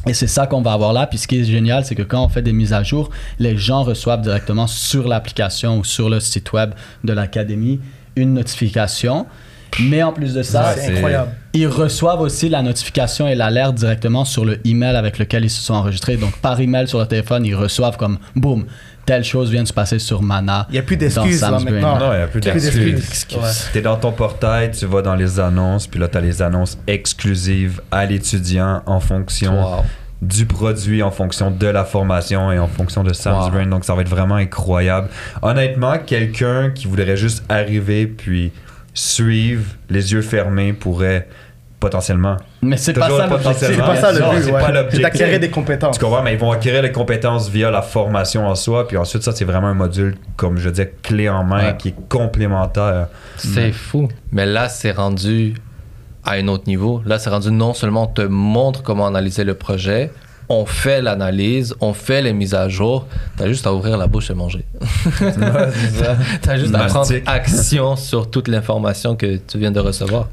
[0.06, 1.08] Et c'est ça qu'on va avoir là.
[1.08, 3.58] Puis ce qui est génial, c'est que quand on fait des mises à jour, les
[3.58, 6.72] gens reçoivent directement sur l'application ou sur le site web
[7.04, 7.80] de l'académie
[8.16, 9.26] une notification.
[9.82, 11.32] Mais en plus de ça, Ouais, c'est c'est- incroyable.
[11.54, 15.64] ils reçoivent aussi la notification et l'alerte directement sur le email avec lequel ils se
[15.64, 16.16] sont enregistrés.
[16.16, 18.66] Donc par email sur le téléphone, ils reçoivent comme boum,
[19.08, 20.68] telle chose vient de se passer sur Mana.
[20.70, 21.98] Il n'y a plus d'excuses là maintenant.
[21.98, 23.26] Non, il n'y a plus d'excuses.
[23.36, 23.50] Ouais.
[23.74, 26.78] T'es dans ton portail, tu vas dans les annonces, puis là, tu as les annonces
[26.86, 29.84] exclusives à l'étudiant en fonction Wow.
[30.24, 33.52] Du produit, en fonction de la formation et en fonction de Sam's Wow.
[33.52, 33.66] Brain.
[33.68, 35.10] Donc, ça va être vraiment incroyable.
[35.42, 38.52] Honnêtement, quelqu'un qui voudrait juste arriver puis
[38.94, 41.28] suivre les yeux fermés pourrait
[41.80, 42.38] Potentiellement.
[42.62, 43.68] Mais c'est pas ça l'objectif.
[43.68, 44.62] C'est pas ça le c'est but, ouais.
[44.66, 45.02] C'est l'objectif.
[45.02, 45.98] d'acquérir des compétences.
[46.00, 46.24] Tu comprends?
[46.24, 48.88] Mais ils vont acquérir les compétences via la formation en soi.
[48.88, 51.78] Puis ensuite, ça, c'est vraiment un module, comme je disais, clé en main Ouais.
[51.78, 53.08] qui est complémentaire.
[53.36, 54.08] C'est fou.
[54.32, 55.56] Mais là, c'est rendu
[56.26, 57.02] à un autre niveau.
[57.06, 60.12] Là, c'est rendu non seulement on te montre comment analyser le projet,
[60.50, 63.08] on fait l'analyse, on fait les mises à jour.
[63.38, 64.66] T'as juste à ouvrir la bouche et manger.
[66.42, 70.30] T'as juste à prendre action sur toute l'information que tu viens de recevoir.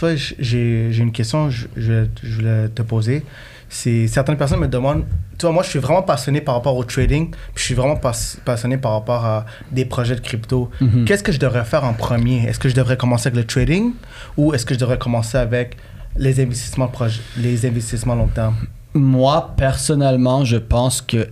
[0.00, 3.24] Vois, j- j'ai j'ai une question, je, je, je voulais te poser.
[3.68, 5.04] C'est certaines personnes me demandent,
[5.38, 7.96] tu vois, moi je suis vraiment passionné par rapport au trading, puis je suis vraiment
[7.96, 8.12] pas-
[8.44, 10.70] passionné par rapport à des projets de crypto.
[10.80, 11.04] Mhm.
[11.04, 12.44] Qu'est-ce que je devrais faire en premier?
[12.48, 13.92] Est-ce que je devrais commencer avec le trading
[14.36, 15.76] ou est-ce que je devrais commencer avec
[16.16, 16.90] les investissements
[17.36, 18.56] les investissements long terme?
[18.94, 21.28] Moi, personnellement, je pense que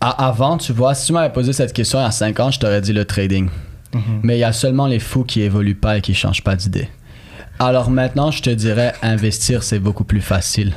[0.00, 2.50] à- avant, tu vois, si tu m'avais posé cette question il y a 5 ans,
[2.50, 3.48] je t'aurais dit le trading.
[3.94, 4.20] Mhm.
[4.22, 6.88] Mais il y a seulement les fous qui évoluent pas et qui changent pas d'idée.
[7.58, 10.72] Alors maintenant, je te dirais, investir, c'est beaucoup plus facile.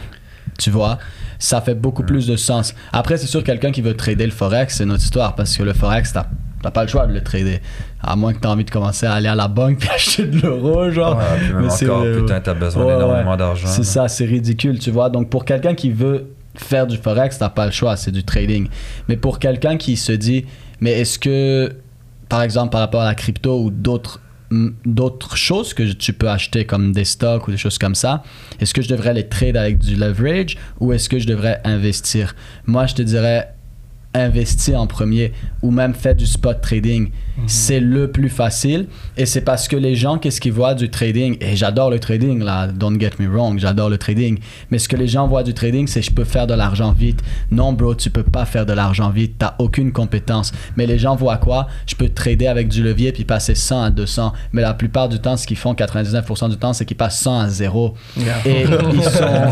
[0.58, 0.98] Tu vois,
[1.39, 2.75] ça fait beaucoup plus de sens.
[2.93, 5.73] Après, c'est sûr, quelqu'un qui veut trader le Forex, c'est notre histoire, parce que le
[5.73, 6.28] Forex, t'as
[6.62, 7.62] t'as pas le choix de le trader.
[8.04, 10.41] À moins que tu envie de commencer à aller à la banque puis acheter de
[10.41, 11.17] l'euro, genre.
[11.17, 13.38] Ouais, puis même Mais encore, putain, t'as besoin Ouais, d'énormément ouais.
[13.38, 13.67] d'argent.
[13.67, 15.10] C'est ça, c'est ridicule, tu vois.
[15.10, 18.67] Donc pour quelqu'un qui veut faire du forex, t'as pas le choix, c'est du trading.
[19.08, 20.45] Mais pour quelqu'un qui se dit,
[20.82, 21.73] mais est-ce que,
[22.28, 24.19] par exemple, par rapport à la crypto ou d'autres
[24.52, 28.24] d'autres choses que tu peux acheter comme des stocks ou des choses comme ça,
[28.60, 32.36] est-ce que je devrais les trade avec du leverage ou est-ce que je devrais investir?
[32.66, 33.54] Moi, je te dirais
[34.13, 37.12] investir en premier ou même faire du spot trading.
[37.48, 41.38] C'est le plus facile et c'est parce que les gens, qu'est-ce qu'ils voient du trading?
[41.39, 44.39] Et j'adore le trading, là, don't get me wrong, j'adore le trading.
[44.72, 47.22] Mais ce que les gens voient du trading, c'est je peux faire de l'argent vite.
[47.52, 50.52] Non, bro, tu peux pas faire de l'argent vite, t'as aucune compétence.
[50.76, 51.67] Mais les gens voient quoi?
[51.86, 54.34] Je peux trader avec du levier puis passer 100 à 200.
[54.52, 57.39] Mais la plupart du temps, ce qu'ils font 99% du temps, c'est qu'ils passent 100
[57.39, 57.93] à 0.
[58.45, 59.43] Et ils sont,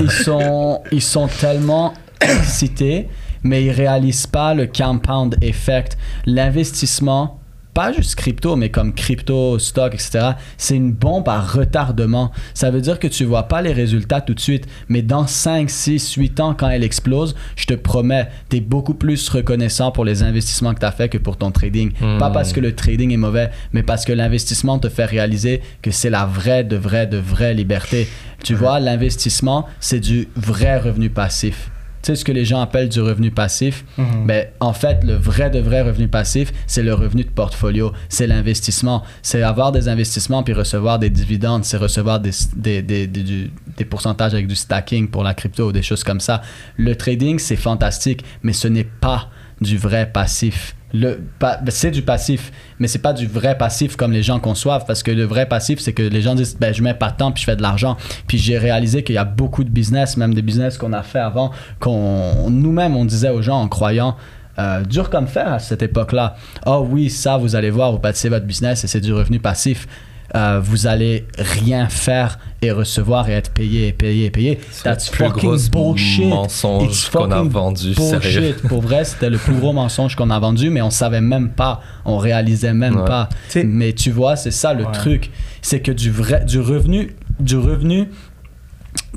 [0.00, 3.08] ils sont, ils sont tellement excités,
[3.42, 5.96] mais ils réalisent pas le compound effect.
[6.26, 7.40] L'investissement,
[7.74, 12.32] pas juste crypto, mais comme crypto, stock, etc., c'est une bombe à retardement.
[12.52, 15.70] Ça veut dire que tu vois pas les résultats tout de suite, mais dans 5,
[15.70, 20.04] 6, 8 ans, quand elle explose, je te promets, tu es beaucoup plus reconnaissant pour
[20.04, 21.92] les investissements que tu as fait que pour ton trading.
[22.00, 22.18] Hmm.
[22.18, 25.90] Pas parce que le trading est mauvais, mais parce que l'investissement te fait réaliser que
[25.90, 28.08] c'est la vraie, de vraie, de vraie liberté.
[28.42, 31.70] Tu vois, l'investissement, c'est du vrai revenu passif.
[32.02, 33.84] Tu sais ce que les gens appellent du revenu passif?
[33.98, 34.26] Mhm.
[34.26, 38.26] Ben, en fait, le vrai de vrai revenu passif, c'est le revenu de portfolio, c'est
[38.26, 39.02] l'investissement.
[39.22, 44.32] C'est avoir des investissements puis recevoir des dividendes, c'est recevoir des, des, des, des pourcentages
[44.34, 46.42] avec du stacking pour la crypto ou des choses comme ça.
[46.76, 49.28] Le trading, c'est fantastique, mais ce n'est pas
[49.60, 50.74] du vrai passif.
[50.92, 54.84] Le, ben, c'est du passif, mais c'est pas du vrai passif comme les gens conçoivent
[54.86, 57.16] parce que le vrai passif, c'est que les gens disent ben, je mets pas de
[57.16, 57.96] temps puis je fais de l'argent.
[58.26, 61.20] Puis j'ai réalisé qu'il y a beaucoup de business, même des business qu'on a fait
[61.20, 64.16] avant, qu'on nous-mêmes on disait aux gens en croyant
[64.58, 66.36] euh, dur comme fer à cette époque-là.
[66.66, 69.86] Oh oui, ça, vous allez voir, vous bâtissez votre business et c'est du revenu passif.
[70.34, 74.58] Euh, vous allez rien faire et recevoir et être payé et payé et payé.
[74.70, 76.26] C'est That's le plus fucking gros bullshit.
[76.28, 78.22] mensonge It's qu'on a vendu, bullshit.
[78.22, 78.56] sérieux.
[78.68, 81.80] Pour vrai, c'était le plus gros mensonge qu'on a vendu, mais on savait même pas,
[82.04, 83.04] on réalisait même Ouais.
[83.06, 83.28] pas.
[83.46, 84.92] Tu sais- Mais tu vois, c'est ça le Ouais.
[84.92, 85.30] truc,
[85.62, 88.08] c'est que du vrai, du revenu, du revenu,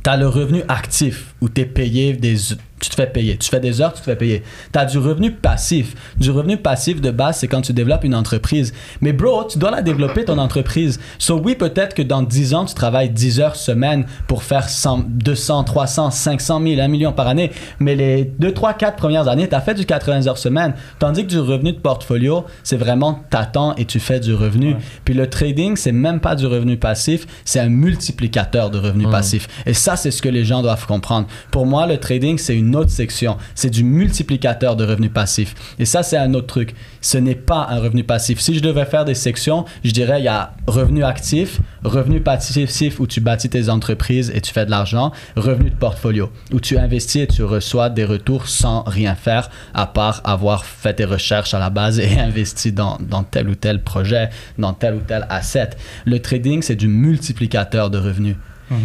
[0.04, 2.36] t'as le revenu actif où t'es payé des,
[2.84, 4.44] tu te fais payer, tu fais des heures, tu te fais payer.
[4.74, 5.96] T'as du revenu passif.
[6.18, 8.74] Du revenu passif de base, c'est quand tu développes une entreprise.
[9.00, 11.00] Mais bro, tu dois la développer ton entreprise.
[11.18, 15.06] So oui, peut-être que dans 10 ans, tu travailles 10 heures semaine pour faire 100,
[15.08, 17.52] 200, 300, 500 000, 1 million par année.
[17.80, 20.74] Mais les 2, 3, 4 premières années, tu as fait du 80 heures semaine.
[21.00, 24.76] Tandis que du revenu de portfolio, c'est vraiment t'attends et tu fais du revenu.
[25.06, 29.48] Puis le trading, c'est même pas du revenu passif, c'est un multiplicateur de revenu passif.
[29.66, 31.28] Et ça, c'est ce que les gens doivent comprendre.
[31.50, 33.38] Pour moi, le trading, c'est une autre section.
[33.56, 35.56] C'est du multiplicateur de revenu passif.
[35.80, 36.76] Et ça, c'est un autre truc.
[37.02, 38.40] Ce n'est pas un revenu passif.
[38.40, 43.00] Si je devais faire des sections, je dirais il y a revenu actif, revenu passif
[43.00, 46.78] où tu bâtis tes entreprises et tu fais de l'argent, revenu de portfolio où tu
[46.78, 51.54] investis et tu reçois des retours sans rien faire à part avoir fait tes recherches
[51.54, 55.26] à la base et investi dans, dans tel ou tel projet, dans tel ou tel
[55.30, 55.72] asset.
[56.06, 58.36] Le trading, c'est du multiplicateur de revenus.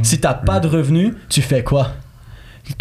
[0.03, 1.93] Si tu n'as pas de revenus, tu fais quoi?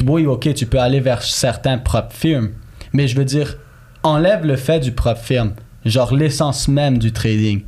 [0.06, 2.50] Oui, ok, tu peux aller vers certains propres firmes,
[2.94, 3.58] mais je veux dire,
[4.04, 5.54] enlève le fait du propre firme,
[5.86, 7.64] genre l'essence même du trading.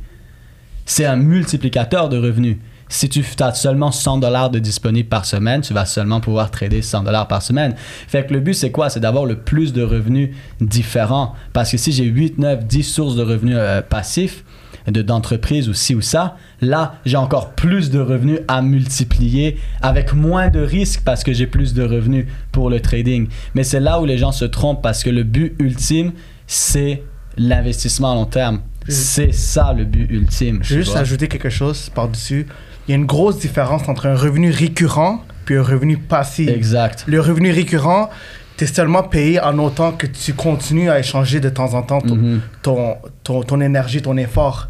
[0.86, 2.56] C'est un multiplicateur de revenus.
[2.88, 6.82] Si tu as seulement 100 dollars de disponibles par semaine, tu vas seulement pouvoir trader
[6.82, 7.76] 100 dollars par semaine.
[8.08, 8.90] Fait que le but, c'est quoi?
[8.90, 10.30] C'est d'avoir le plus de revenus
[10.60, 11.36] différents.
[11.52, 14.44] Parce que si j'ai 8, 9, 10 sources de revenus euh, passifs,
[14.90, 20.12] de d'entreprise ou ci ou ça, là, j'ai encore plus de revenus à multiplier avec
[20.12, 23.28] moins de risques parce que j'ai plus de revenus pour le trading.
[23.54, 26.12] Mais c'est là où les gens se trompent parce que le but ultime,
[26.46, 27.02] c'est
[27.36, 28.60] l'investissement à long terme.
[28.88, 30.60] C'est ça le but ultime.
[30.62, 31.00] Je vais juste vois.
[31.00, 32.46] ajouter quelque chose par-dessus.
[32.88, 36.48] Il y a une grosse différence entre un revenu récurrent puis un revenu passif.
[36.48, 37.04] Exact.
[37.06, 38.10] Le revenu récurrent,
[38.60, 42.00] tu es seulement payé en autant que tu continues à échanger de temps en temps
[42.02, 42.40] ton, Mhm.
[42.62, 44.68] ton, ton, ton énergie, ton effort.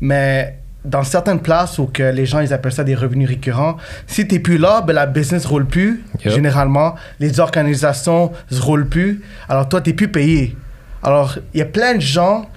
[0.00, 3.76] Mais dans certaines places où que les gens ils appellent ça des revenus récurrents,
[4.08, 6.02] si tu plus là, ben, la business roule plus.
[6.24, 6.34] Yep.
[6.34, 9.22] Généralement, les organisations ne roulent plus.
[9.48, 10.56] Alors toi, tu plus payé.
[11.04, 12.48] Alors, il y a plein de gens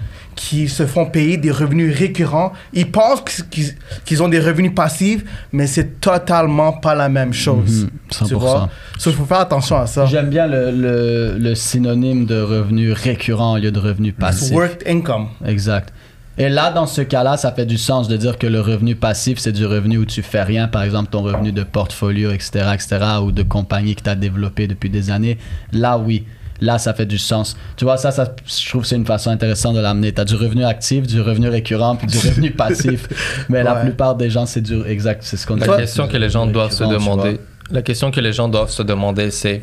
[0.44, 2.52] qui se font payer des revenus récurrents.
[2.74, 3.76] Ils pensent qu'ils
[4.06, 7.84] qu'ils ont des revenus passifs, mais c'est totalement pas la même chose.
[7.84, 8.38] Mhm, Tu 100%.
[8.40, 8.70] vois?
[9.06, 10.08] Il faut faire attention à ça.
[10.08, 14.52] J'aime bien le, le, le synonyme de revenu récurrent au lieu de revenu passif.
[14.56, 15.28] Worked income.
[15.46, 15.94] Exact.
[16.40, 19.38] Et là, dans ce cas-là, ça fait du sens de dire que le revenu passif,
[19.38, 22.98] c'est du revenu où tu fais rien, par exemple ton revenu de portfolio, etc., etc.,
[23.24, 25.38] ou de compagnie que tu as développé depuis des années.
[25.72, 26.24] Là, oui.
[26.62, 27.58] Là, ça fait du sens.
[27.76, 30.14] Tu vois, ça, ça je trouve que c'est une façon intéressante de l'amener.
[30.14, 33.08] Tu as du revenu actif, du revenu récurrent, puis du revenu passif.
[33.50, 34.84] Mais la plupart des gens, c'est du.
[34.86, 35.68] Exact, c'est ce qu'on dit.
[35.68, 37.40] La question que les gens doivent se demander,
[37.72, 39.62] la question que les gens doivent se demander, c'est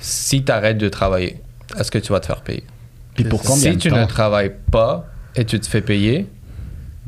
[0.00, 1.40] si tu arrêtes de travailler,
[1.78, 2.64] est-ce que tu vas te faire payer?
[3.14, 3.96] Puis pour combien Si de tu temps?
[4.00, 6.26] ne travailles pas et tu te fais payer,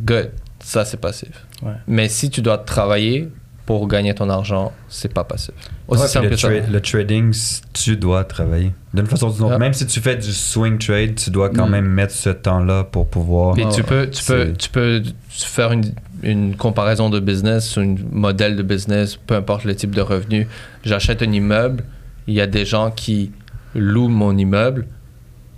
[0.01, 1.44] good, ça c'est passif.
[1.62, 1.72] Ouais.
[1.87, 3.29] Mais si tu dois travailler
[3.66, 5.52] pour gagner ton argent, c'est pas passif.
[5.88, 6.48] Aussi Ouais, simple le, que ça.
[6.50, 7.35] le trading,
[7.72, 8.72] tu dois travailler.
[8.94, 9.55] D'une façon ou d'une autre.
[9.57, 9.59] Ah.
[9.59, 11.70] Même si tu fais du swing trade, tu dois quand Mm.
[11.72, 13.55] même mettre ce temps-là pour pouvoir.
[13.55, 15.85] Puis Ouais, tu peux, tu peux, tu peux faire une,
[16.22, 20.46] une comparaison de business, un modèle de business, peu importe le type de revenu.
[20.85, 21.83] J'achète un immeuble,
[22.29, 23.33] il y a des gens qui
[23.74, 24.87] louent mon immeuble.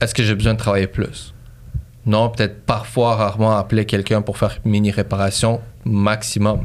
[0.00, 1.34] Est-ce que j'ai besoin de travailler plus?
[2.06, 6.64] Non, peut-être parfois, rarement appeler quelqu'un pour faire une mini réparation maximum.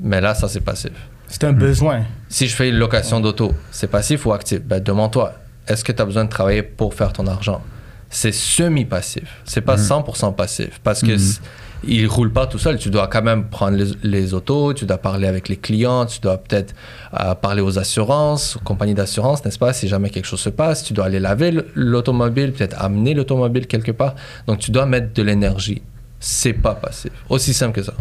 [0.00, 0.92] Mais là, ça c'est passif.
[1.28, 2.02] C'est un besoin.
[2.28, 4.60] Si je fais une location d'auto, c'est passif ou actif?
[4.62, 5.32] Ben demande-toi,
[5.66, 7.62] est-ce que tu as besoin de travailler pour faire ton argent?
[8.10, 9.24] C'est semi-passif.
[9.44, 11.18] C'est pas 100% passif parce que Mhm.
[11.18, 11.40] c-
[11.86, 12.78] il roule pas tout seul.
[12.78, 16.20] Tu dois quand même prendre les, les autos, tu dois parler avec les clients, tu
[16.20, 16.74] dois peut-être
[17.18, 19.72] euh, parler aux assurances, aux compagnies d'assurance, n'est-ce pas?
[19.72, 23.90] Si jamais quelque chose se passe, tu dois aller laver l'automobile, peut-être amener l'automobile quelque
[23.92, 24.14] part.
[24.46, 25.82] Donc tu dois mettre de l'énergie.
[26.20, 27.10] C'est pas passif.
[27.28, 27.94] Aussi simple que ça.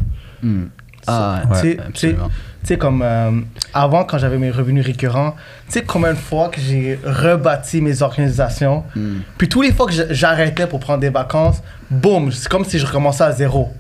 [0.44, 0.66] Hmm.
[1.08, 1.78] Ah, Ouais.
[1.94, 2.16] Tu sais-
[2.64, 3.32] sais, comme euh,
[3.74, 5.36] avant, quand j'avais mes revenus récurrents,
[5.68, 8.84] tu sais combien de fois que j'ai rebâti mes organisations.
[8.96, 9.18] Hmm.
[9.38, 11.62] Puis tous les fois que j'arrêtais pour prendre des vacances,
[11.92, 13.74] boum, c'est comme si je recommençais à zéro.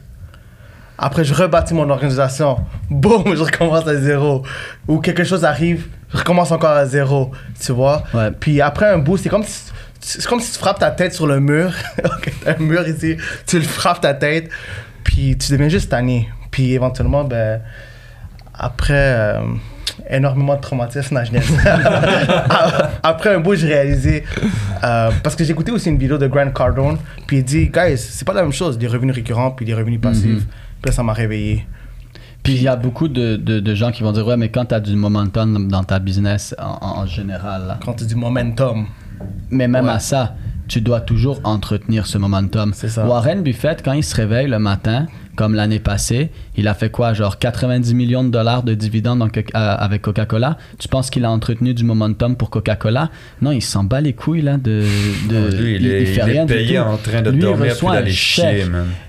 [0.97, 2.59] Après, je rebâtis mon organisation,
[2.89, 4.43] boum, je recommence à zéro.
[4.87, 8.03] Ou quelque chose arrive, je recommence encore à zéro, tu vois.
[8.13, 8.31] Ouais.
[8.37, 9.71] Puis après un bout, c'est comme si
[10.05, 11.71] c'est comme si tu frappes ta tête sur le mur.
[12.45, 13.15] Un mur ici,
[13.47, 14.49] tu le frappes ta tête,
[15.05, 16.29] puis tu deviens juste tanné.
[16.53, 17.61] Puis éventuellement, ben,
[18.53, 19.39] après euh,
[20.07, 21.49] énormément de traumatisme à Genève,
[23.01, 24.23] après un bout, j'ai réalisé,
[24.83, 28.23] euh, parce que écouté aussi une vidéo de Grant Cardone, puis il dit, guys, c'est
[28.23, 30.43] pas la même chose, des revenus récurrents puis des revenus passifs.
[30.43, 30.47] Mhm.
[30.81, 31.65] Puis là, ça m'a réveillé.
[32.43, 34.65] Puis il y a beaucoup de, de, de gens qui vont dire Ouais, mais quand
[34.65, 37.79] tu as du momentum dans ta business en, général, là.
[37.83, 38.85] Quand tu dis momentum,
[39.49, 39.91] mais même Ouais.
[39.91, 40.35] à ça,
[40.67, 42.71] tu dois toujours entretenir ce momentum.
[42.73, 43.05] C'est ça.
[43.05, 47.13] Warren Buffett, quand il se réveille le matin, comme l'année passée, il a fait quoi
[47.13, 50.57] Genre 90 millions de dollars de dividendes en euh, avec Coca-Cola?
[50.79, 53.09] Tu penses qu'il a entretenu du momentum pour Coca-Cola?
[53.41, 54.83] Non, il s'en bat les couilles là de.
[55.29, 57.41] de Lui, il, est, fait il est rien du payé en train de Lui, il
[57.41, 58.61] dormir puis reçoit un chèque.
[58.63, 58.65] chier.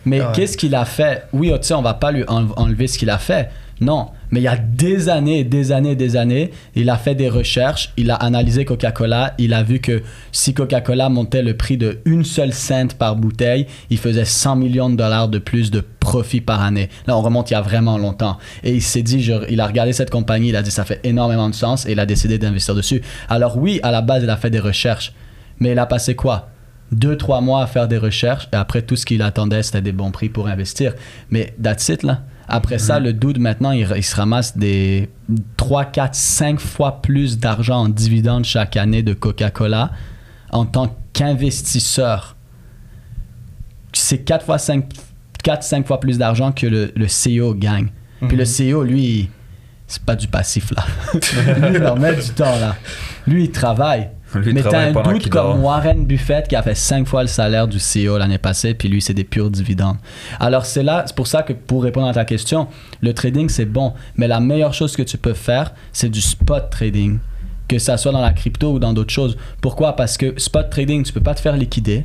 [0.06, 0.26] Mais Ouais.
[0.34, 1.24] qu'est-ce qu'il a fait?
[1.32, 3.50] Oui, oh, tu sais, on va pas lui en- enlever ce qu'il a fait.
[3.80, 7.28] Non, mais il y a des années, des années, des années, il a fait des
[7.28, 12.00] recherches, il a analysé Coca-Cola, il a vu que si Coca-Cola montait le prix de
[12.04, 16.40] une seule cent par bouteille, il faisait 100 millions de dollars de plus de profit
[16.40, 16.88] par année.
[17.06, 18.36] Là, on remonte il y a vraiment longtemps.
[18.64, 20.98] Et il s'est dit, je- il a regardé cette compagnie, il a dit ça fait
[21.04, 23.02] énormément de sens et il a décidé d'investir dessus.
[23.28, 25.12] Alors oui, à la base, il a fait des recherches,
[25.60, 26.48] mais il a passé quoi?
[26.90, 29.92] Deux, trois mois à faire des recherches et après tout ce qu'il attendait, c'était des
[29.92, 30.92] bons prix pour investir.
[31.30, 32.22] Mais that's it, là.
[32.48, 35.10] Après ça, le dude, maintenant, il, il se ramasse des
[35.56, 39.90] 3, 4, 5 fois plus d'argent en dividendes chaque année de Coca-Cola
[40.50, 42.36] en tant qu'investisseur.
[43.92, 44.84] C'est 4 fois 5,
[45.42, 47.88] 4, 5 fois plus d'argent que le, le CEO gagne.
[48.28, 49.30] Puis le CEO, lui,
[49.86, 50.84] c'est pas du passif, là.
[51.12, 51.20] lui,
[51.76, 52.76] il en met du temps, là.
[53.26, 54.10] Lui, il travaille.
[54.34, 55.62] Lui, Mais t'as un doute comme.
[55.62, 59.00] Warren Buffett qui a fait 5 fois le salaire du CEO l'année passée, puis lui,
[59.00, 59.96] c'est des purs dividendes.
[60.40, 62.68] Alors, c'est là, c'est pour ça que pour répondre à ta question,
[63.00, 63.92] le trading, c'est bon.
[64.16, 67.18] Mais la meilleure chose que tu peux faire, c'est du spot trading.
[67.68, 69.36] Que ça soit dans la crypto ou dans d'autres choses.
[69.60, 69.96] Pourquoi?
[69.96, 72.04] Parce que spot trading, tu peux pas te faire liquider.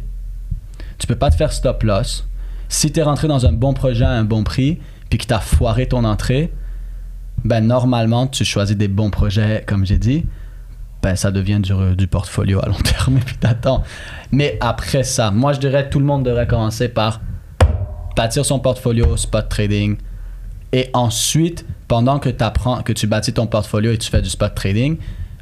[0.97, 2.27] Tu peux pas te faire stop loss.
[2.69, 4.77] Si tu es rentré dans un bon projet à un bon prix,
[5.09, 6.53] puis que tu as foiré ton entrée,
[7.43, 10.25] ben normalement, tu choisis des bons projets, comme j'ai dit,
[11.01, 13.83] ben ça devient du, du portfolio à long terme, et puis t'attends.
[14.31, 17.21] Mais après ça, moi je dirais tout le monde devrait commencer par
[18.15, 19.97] bâtir son portfolio, spot trading,
[20.71, 24.53] et ensuite, pendant que, apprends, que tu bâtis ton portfolio et tu fais du spot
[24.53, 24.97] trading,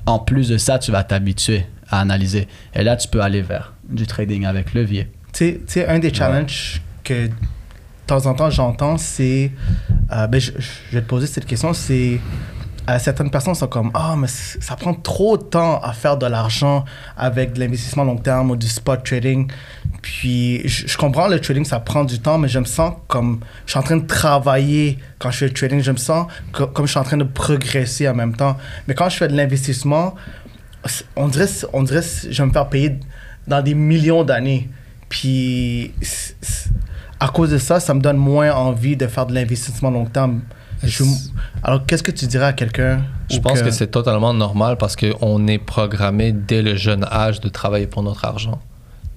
[0.05, 2.47] en plus de ça, tu vas t'habituer à analyser.
[2.73, 5.11] Et là, tu peux aller vers du trading avec levier.
[5.33, 7.33] Tu sais, un des challenges que de
[8.05, 9.51] temps en temps j'entends, c'est.
[10.13, 12.19] euh, ben, je, je vais te poser cette question c'est.
[12.89, 16.25] Euh, certaines personnes sont comme Ah, mais ça prend trop de temps à faire de
[16.25, 16.85] l'argent
[17.17, 19.51] avec de l'investissement long terme ou du spot trading.
[20.01, 23.71] Puis je, comprends le trading, ça prend du temps, mais je me sens comme je
[23.71, 25.81] suis en train de travailler quand je fais le trading.
[25.81, 28.57] Je me sens co- comme je suis en train de progresser en même temps.
[28.87, 30.15] Mais quand je fais de l'investissement,
[31.15, 32.99] on dirait, on dirait je vais me faire payer
[33.47, 34.69] dans des millions d'années.
[35.09, 35.93] Puis,
[37.19, 40.41] à cause de ça, ça me donne moins envie de faire de l'investissement long terme.
[40.83, 41.03] Je-
[41.63, 45.47] alors, qu'est-ce que tu dirais à quelqu'un Je pense que, c'est totalement normal parce qu'on
[45.47, 48.59] est programmé dès le jeune âge de travailler pour notre argent.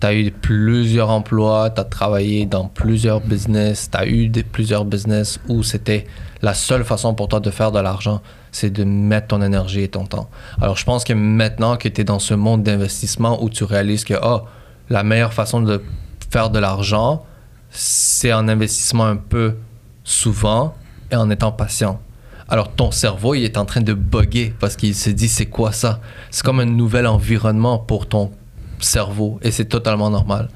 [0.00, 4.42] Tu as eu plusieurs emplois, tu as travaillé dans plusieurs business, tu as eu des,
[4.42, 6.06] plusieurs business où c'était
[6.40, 9.88] la seule façon pour toi de faire de l'argent, c'est de mettre ton énergie et
[9.88, 10.30] ton temps.
[10.60, 14.04] Alors je pense que maintenant que tu es dans ce monde d'investissement où tu réalises
[14.04, 14.40] que oh,
[14.88, 15.82] la meilleure façon de
[16.30, 17.24] faire de l'argent,
[17.68, 19.56] c'est en investissement un peu
[20.02, 20.74] souvent
[21.10, 22.00] et en étant patient.
[22.48, 25.72] Alors ton cerveau, il est en train de bugger parce qu'il se dit c'est quoi
[25.72, 26.00] ça?
[26.30, 28.32] C'est comme un nouvel environnement pour ton
[28.80, 30.48] cerveau et c'est totalement normal.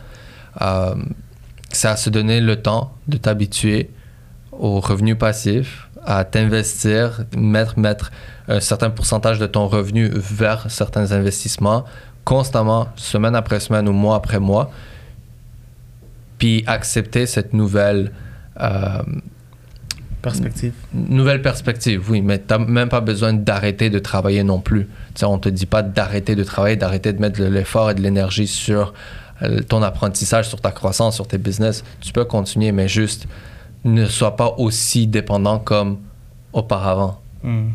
[0.61, 0.95] Euh,
[1.71, 3.91] c'est se donner le temps de t'habituer
[4.53, 8.13] aux revenus passifs, à t'investir, mettre, mettre
[8.49, 11.85] un certain pourcentage de ton revenu vers certains investissements
[12.25, 14.71] constamment, semaine après semaine ou mois après mois,
[16.39, 18.13] puis accepter cette nouvelle
[18.61, 19.03] euh,
[20.25, 20.73] perspective.
[20.93, 24.89] nouvelle perspective, oui, mais tu n'as même pas besoin d'arrêter de travailler non plus.
[25.23, 28.01] On ne te dit pas d'arrêter de travailler, d'arrêter de mettre de l'effort et de
[28.01, 28.95] l'énergie sur
[29.43, 31.85] euh, ton apprentissage, sur ta croissance, sur tes business.
[32.01, 33.27] Tu peux continuer, mais juste
[33.85, 35.99] ne sois pas aussi dépendant comme
[36.53, 37.21] auparavant.
[37.43, 37.71] Hmm.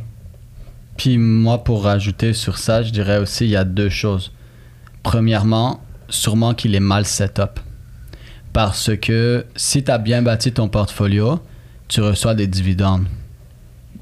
[0.97, 4.31] Puis moi, pour rajouter sur ça, je dirais aussi, il y a deux choses.
[5.03, 7.59] Premièrement, sûrement qu'il est mal set-up.
[8.51, 11.39] Parce que si tu as bien bâti ton portfolio,
[11.89, 13.05] tu reçois des dividendes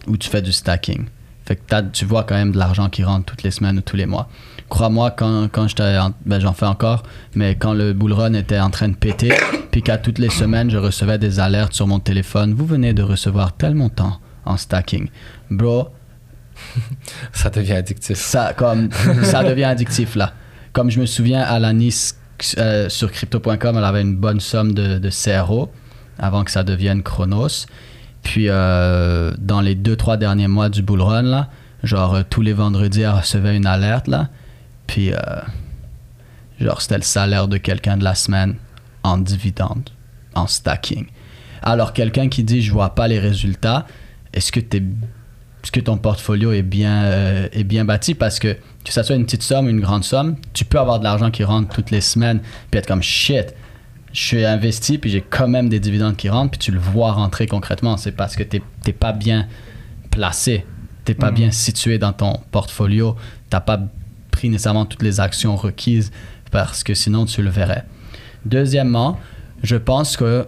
[0.05, 1.05] ou tu fais du stacking.
[1.45, 3.95] Fait que tu vois quand même de l'argent qui rentre toutes les semaines ou tous
[3.95, 4.29] les mois.
[4.69, 7.03] Crois-moi, quand, quand j'étais en- ben, j'en fais encore,
[7.35, 9.31] mais quand le bull run était en train de péter,
[9.71, 13.01] puis qu'à toutes les semaines, je recevais des alertes sur mon téléphone, vous venez de
[13.01, 15.07] recevoir tel montant en stacking.
[15.49, 15.89] Bro,
[17.33, 18.17] Ça devient addictif.
[18.17, 18.89] ça, comme,
[19.23, 20.33] ça devient addictif là.
[20.73, 22.13] Comme je me souviens, Alanis
[22.57, 25.71] euh, sur crypto.com, elle avait une bonne somme de, de CRO
[26.19, 27.65] avant que ça devienne Chronos.
[28.23, 31.49] Puis euh, dans les deux, trois derniers mois du bull run, là,
[31.83, 34.29] genre euh, tous les vendredis, elle recevait une alerte là.
[34.85, 35.17] Puis euh,
[36.59, 38.55] genre c'était le salaire de quelqu'un de la semaine
[39.03, 39.89] en dividende,
[40.35, 41.05] en stacking.
[41.61, 43.85] Alors quelqu'un qui dit je vois pas les résultats,
[44.33, 44.83] est-ce que t'es
[45.63, 47.03] est-ce que ton portfolio est bien,
[47.51, 48.13] est bien bâti?
[48.13, 51.03] Parce que que ça soit une petite somme une grande somme, tu peux avoir de
[51.03, 52.39] l'argent qui rentre toutes les semaines
[52.71, 53.53] puis être comme shit.
[54.13, 57.11] Je suis investi puis j'ai quand même des dividendes qui rentrent puis tu le vois
[57.11, 57.97] rentrer concrètement.
[57.97, 59.47] C'est parce que t'es t'es pas bien
[60.11, 60.65] placé,
[61.05, 61.35] t'es pas Mhm.
[61.35, 63.15] bien situé dans ton portfolio,
[63.49, 63.79] t'as pas
[64.31, 66.11] pris nécessairement toutes les actions requises
[66.51, 67.85] parce que sinon tu le verrais.
[68.45, 69.19] Deuxièmement,
[69.63, 70.47] je pense que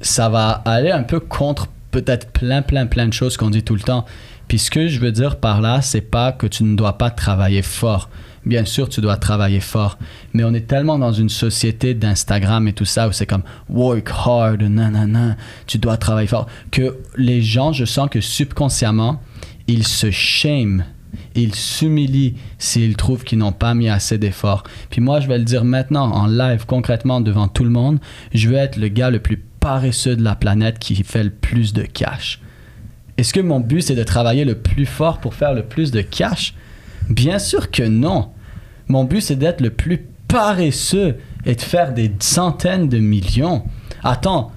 [0.00, 3.74] ça va aller un peu contre peut-être plein, plein, plein de choses qu'on dit tout
[3.74, 4.04] le temps.
[4.48, 7.10] Puis ce que je veux dire par là, c'est pas que tu ne dois pas
[7.10, 8.08] travailler fort.
[8.46, 9.98] Bien sûr, tu dois travailler fort,
[10.32, 14.08] mais on est tellement dans une société d'Instagram et tout ça où c'est comme work
[14.10, 19.20] hard, nanana, tu dois travailler fort, que les gens, je sens que subconsciemment,
[19.66, 20.84] ils se shame,
[21.34, 24.62] ils s'humilient s'ils trouvent qu'ils n'ont pas mis assez d'efforts.
[24.88, 27.98] Puis moi, je vais le dire maintenant, en live, concrètement, devant tout le monde,
[28.32, 31.74] je veux être le gars le plus paresseux de la planète qui fait le plus
[31.74, 32.40] de cash.
[33.18, 36.02] Est-ce que mon but, c'est de travailler le plus fort pour faire le plus de
[36.02, 36.54] cash?
[37.10, 38.28] Bien sûr que non.
[38.86, 43.64] Mon but, c'est d'être le plus paresseux et de faire des centaines de millions.
[44.04, 44.52] Attends,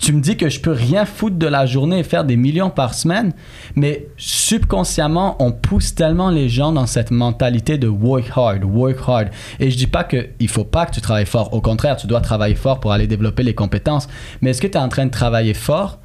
[0.00, 2.70] tu me dis que je peux rien foutre de la journée et faire des millions
[2.70, 3.32] par semaine,
[3.76, 9.28] mais subconsciemment, on pousse tellement les gens dans cette mentalité de work hard, work hard.
[9.60, 11.54] Et je dis pas qu'il faut pas que tu travailles fort.
[11.54, 14.08] Au contraire, tu dois travailler fort pour aller développer les compétences.
[14.40, 16.00] Mais est-ce que tu es en train de travailler fort?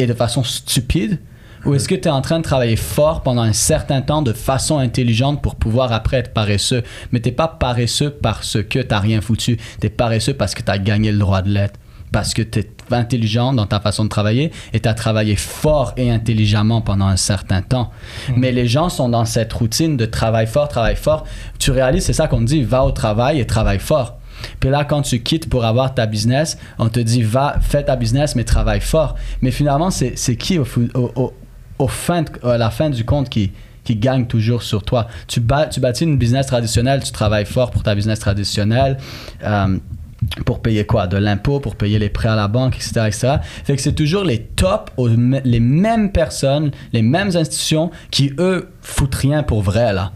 [0.00, 1.18] Et de façon stupide?
[1.66, 4.32] Ou est-ce que tu es en train de travailler fort pendant un certain temps de
[4.32, 6.82] façon intelligente pour pouvoir après être paresseux?
[7.12, 9.58] Mais t'es pas paresseux parce que t'as rien foutu.
[9.78, 11.78] T'es paresseux parce que tu as gagné le droit de l'être.
[12.12, 15.92] parce que tu es intelligent dans ta façon de travailler et tu as travaillé fort
[15.96, 17.90] et intelligemment pendant un certain temps.
[18.36, 21.24] Mais les gens sont dans cette routine de travail fort, travail fort.
[21.58, 24.18] Tu réalises, c'est ça qu'on dit, va au travail et travaille fort.
[24.60, 27.96] Puis là, quand tu quittes pour avoir ta business, on te dit, va, fais ta
[27.96, 29.16] business, mais travaille fort.
[29.42, 31.32] Mais finalement, c'est qui au, au,
[31.78, 33.52] au- fin à la fin du compte qui,
[33.84, 35.08] qui gagne toujours sur toi?
[35.26, 38.98] Tu, bats, tu bâtis une business traditionnelle, tu travailles fort pour ta business traditionnelle.
[39.44, 39.78] euh,
[40.44, 41.06] pour payer quoi?
[41.06, 43.06] De l'impôt, pour payer les prêts à la banque, etc.
[43.06, 43.36] etc.
[43.64, 44.92] Fait que c'est toujours les tops,
[45.44, 50.12] les mêmes personnes, les mêmes institutions qui, eux, foutent rien pour vrai, là.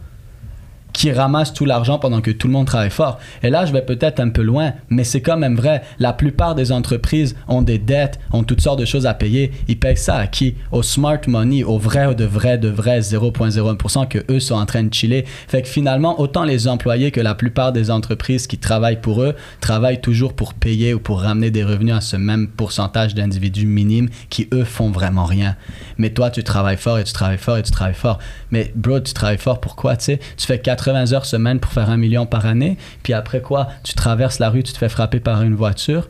[0.94, 3.18] Qui ramassent tout l'argent pendant que tout le monde travaille fort.
[3.42, 5.82] Et là, je vais peut-être un peu loin, mais c'est quand même vrai.
[5.98, 9.52] La plupart des entreprises ont des dettes, ont toutes sortes de choses à payer.
[9.68, 10.54] Ils payent ça à qui?
[10.72, 14.84] Au smart money, au vrai de vrai de vrai 0,01% que eux sont en train
[14.84, 15.24] de chiller.
[15.48, 19.34] Fait que finalement, autant les employés que la plupart des entreprises qui travaillent pour eux
[19.60, 24.08] travaillent toujours pour payer ou pour ramener des revenus à ce même pourcentage d'individus minimes
[24.30, 25.56] qui eux font vraiment rien.
[25.98, 28.18] Mais toi, tu travailles fort et tu travailles fort et tu travailles fort.
[28.50, 31.90] Mais bro, tu travailles fort pourquoi Tu sais, tu fais 80 heures semaine pour faire
[31.90, 35.20] un million par année, puis après quoi Tu traverses la rue, tu te fais frapper
[35.20, 36.08] par une voiture.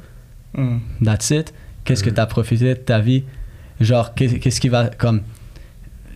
[0.57, 0.79] Mm.
[1.05, 1.55] That's it.
[1.85, 3.25] Qu'est-ce que tu as profité de ta vie?
[3.81, 5.20] Genre, qu'est- qu'est-ce qui va comme.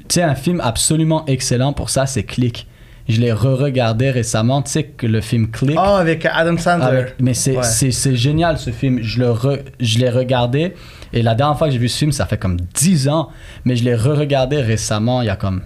[0.09, 2.66] Tu sais, un film absolument excellent pour ça, c'est Click.
[3.09, 4.61] Je l'ai re-regardé récemment.
[4.62, 5.76] Tu sais que le film Click.
[5.78, 6.84] Oh, avec Adam Sandler.
[6.86, 8.14] avec- mais c'est Ouais.
[8.16, 9.00] génial ce film.
[9.02, 10.74] Je le re- je l'ai regardé.
[11.12, 13.30] Et la dernière fois que j'ai vu ce film, ça fait comme 10 ans.
[13.64, 15.62] Mais je l'ai re-regardé récemment, il y a comme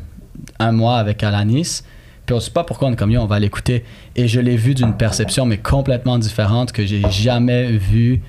[0.61, 1.83] un mois avec Alanis.
[2.27, 3.85] Puis on sait pas pourquoi on est comme, Yo, on va l'écouter.
[4.17, 8.23] Et je l'ai vu d'une perception, mais complètement différente, que j'ai jamais vu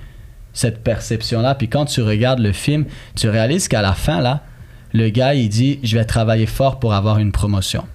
[0.53, 1.55] cette perception-là.
[1.55, 2.85] Puis quand tu regardes le film,
[3.15, 4.43] tu réalises qu'à la fin, là,
[4.93, 7.85] le gars, il dit, je vais travailler fort pour avoir une promotion.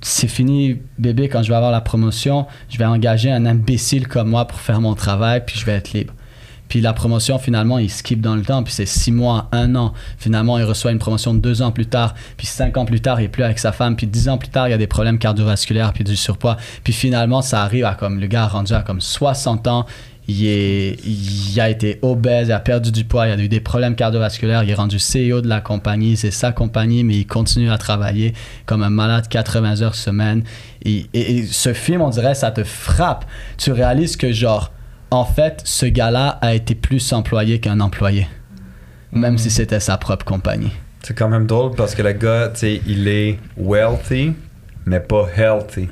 [0.00, 4.28] C'est fini, bébé, quand je vais avoir la promotion, je vais engager un imbécile comme
[4.28, 6.12] moi pour faire mon travail, puis je vais être libre.
[6.68, 9.92] Puis la promotion, finalement, il skip dans le temps, puis c'est six mois, un an.
[10.18, 13.24] Finalement, il reçoit une promotion deux ans plus tard, puis cinq ans plus tard, il
[13.24, 15.18] est plus avec sa femme, puis dix ans plus tard, il y a des problèmes
[15.18, 16.56] cardiovasculaires, puis du surpoids.
[16.82, 19.86] Puis finalement, ça arrive à comme, le gars rendu à comme 60 ans,
[20.26, 24.64] il, a été obèse, il a perdu du poids, il a eu des problèmes cardiovasculaires,
[24.64, 28.32] il est rendu CEO de la compagnie, c'est sa compagnie, mais il continue à travailler
[28.64, 30.42] comme un malade 80 heures semaine.
[30.84, 33.26] Et- et ce film, on dirait, ça te frappe.
[33.58, 34.72] Tu réalises que, genre,
[35.14, 38.26] en fait, ce gars-là a été plus employé qu'un employé,
[39.12, 40.72] même si c'était sa propre compagnie.
[41.02, 44.32] C'est quand même drôle parce que le gars, tu sais, il est wealthy,
[44.86, 45.88] mais pas healthy.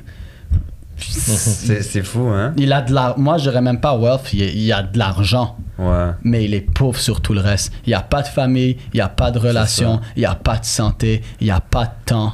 [0.97, 2.53] c'est c'est fou, hein?
[2.57, 3.15] Il a de la...
[3.17, 5.57] Moi, je dirais même pas wealth, il, il a de l'argent.
[5.79, 6.11] Ouais.
[6.21, 7.73] mais il est pauvre sur tout le reste.
[7.85, 10.35] Il n'y a pas de famille, il n'y a pas de relation, il n'y a
[10.35, 12.33] pas de santé, il n'y a pas de temps.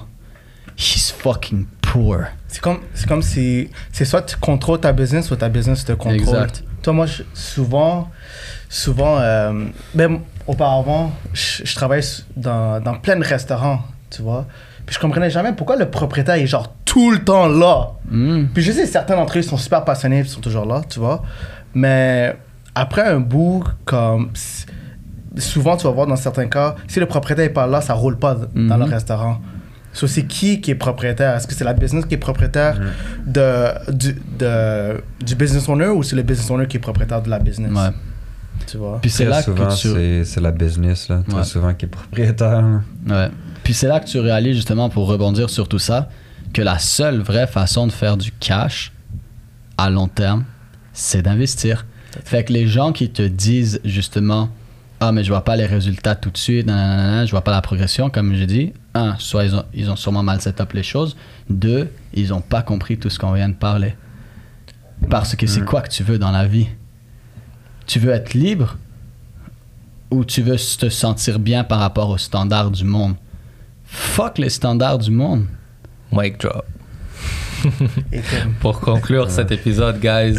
[0.77, 2.25] He's fucking poor.
[2.49, 5.93] C'est comme, c'est comme si c'est soit tu contrôles ta business ou ta business te
[5.93, 6.19] contrôle.
[6.19, 6.63] Exact.
[6.81, 8.09] Toi, moi, je- souvent,
[8.69, 12.03] souvent, euh, ben, auparavant, je, je travaillais
[12.35, 14.45] dans, dans plein de restaurants, tu vois.
[14.85, 17.91] Puis je comprenais jamais pourquoi le propriétaire est genre tout le temps là.
[18.09, 18.45] Hmm.
[18.53, 21.21] Puis je sais, certains d'entre eux sont super passionnés, ils sont toujours là, tu vois.
[21.75, 22.35] Mais
[22.73, 24.31] après un bout, comme
[25.37, 28.17] souvent tu vas voir dans certains cas, si le propriétaire est pas là, ça roule
[28.17, 28.91] pas dans le Mhm.
[28.91, 29.39] restaurant.
[29.93, 31.35] So, c'est qui qui est propriétaire?
[31.35, 32.79] Est-ce que c'est la business qui est propriétaire
[33.25, 37.29] de, du, de- du business owner ou c'est le business owner qui est propriétaire de
[37.29, 37.71] la business?
[37.71, 37.89] Ouais.
[38.67, 38.99] Tu vois?
[39.01, 39.87] Puis c'est là souvent, que tu...
[39.87, 41.23] c'est c'est la business, là.
[41.27, 41.43] Très Ouais.
[41.43, 42.81] souvent qui est propriétaire.
[43.07, 43.29] Ouais.
[43.63, 46.09] Puis c'est là que tu réalises justement pour rebondir sur tout ça
[46.53, 48.91] que la seule vraie façon de faire du cash
[49.77, 50.43] à long terme,
[50.93, 51.85] c'est d'investir.
[52.25, 54.49] Fait que les gens qui te disent justement
[54.99, 57.61] ah mais je vois pas les résultats tout de suite, nanana, je vois pas la
[57.61, 58.73] progression comme j'ai dit.
[58.99, 61.15] Un, soit ils ont, ils ont sûrement mal set up les choses.
[61.49, 63.95] Deux, ils ont pas compris tout ce qu'on vient de parler.
[65.09, 65.65] Parce que c'est Mm.
[65.65, 66.67] quoi que tu veux dans la vie?
[67.87, 68.77] Tu veux être libre?
[70.11, 73.15] Ou tu veux te sentir bien par rapport aux standards du monde?
[73.85, 75.45] Fuck les standards du monde.
[76.11, 76.65] Mic drop.
[78.61, 80.37] Pour conclure cet épisode, guys,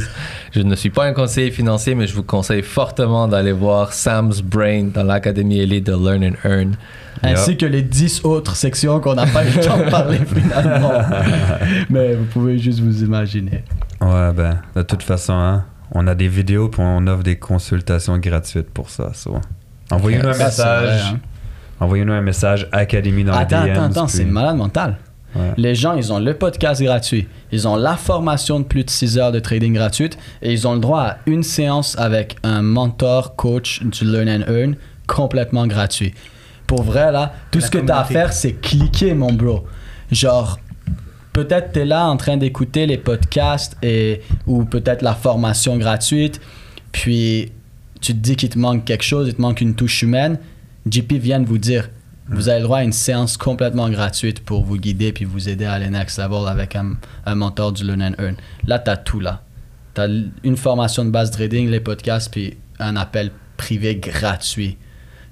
[0.52, 4.42] je ne suis pas un conseiller financier, mais je vous conseille fortement d'aller voir Sam's
[4.42, 6.74] Brain dans l'Académie Elite de Learn and Earn.
[7.22, 11.02] Ainsi que les 10 autres sections qu'on n'a pas eu le temps de parler finalement.
[11.90, 13.62] Mais vous pouvez juste vous imaginer.
[14.00, 18.16] Ouais, ben, de toute façon, hein, on a des vidéos puis on offre des consultations
[18.18, 19.10] gratuites pour ça.
[19.12, 19.38] so.
[19.90, 21.02] Envoyez-nous un Ça, message.
[21.14, 21.18] hein.
[21.80, 23.76] Envoyez-nous un message Académie dans Attends, les DMs.
[23.84, 24.96] attends, attends, puis- c'est malade mental.
[25.34, 25.52] Ouais.
[25.56, 29.18] Les gens, ils ont le podcast gratuit, ils ont la formation de plus de 6
[29.18, 33.36] heures de trading gratuite et ils ont le droit à une séance avec un mentor,
[33.36, 34.76] coach du Learn and Earn
[35.06, 36.14] complètement gratuit.
[36.66, 39.64] Pour vrai, là, tout La ce que tu as à faire, c'est cliquer, mon bro.
[40.12, 40.58] Genre,
[41.32, 46.40] peut-être tu es là en train d'écouter les podcasts et, ou peut-être la formation gratuite,
[46.92, 47.52] puis
[48.00, 50.38] tu te dis qu'il te manque quelque chose, il te manque une touche humaine,
[50.88, 51.88] JP vient de vous dire,
[52.30, 55.64] vous avez le droit à une séance complètement gratuite pour vous guider puis vous aider
[55.64, 56.92] à aller next level avec un,
[57.26, 58.36] un mentor du Learn and Earn.
[58.66, 59.42] Là, tu as tout là.
[59.94, 60.06] Tu as
[60.44, 64.78] une formation de base trading, les podcasts, puis un appel privé gratuit.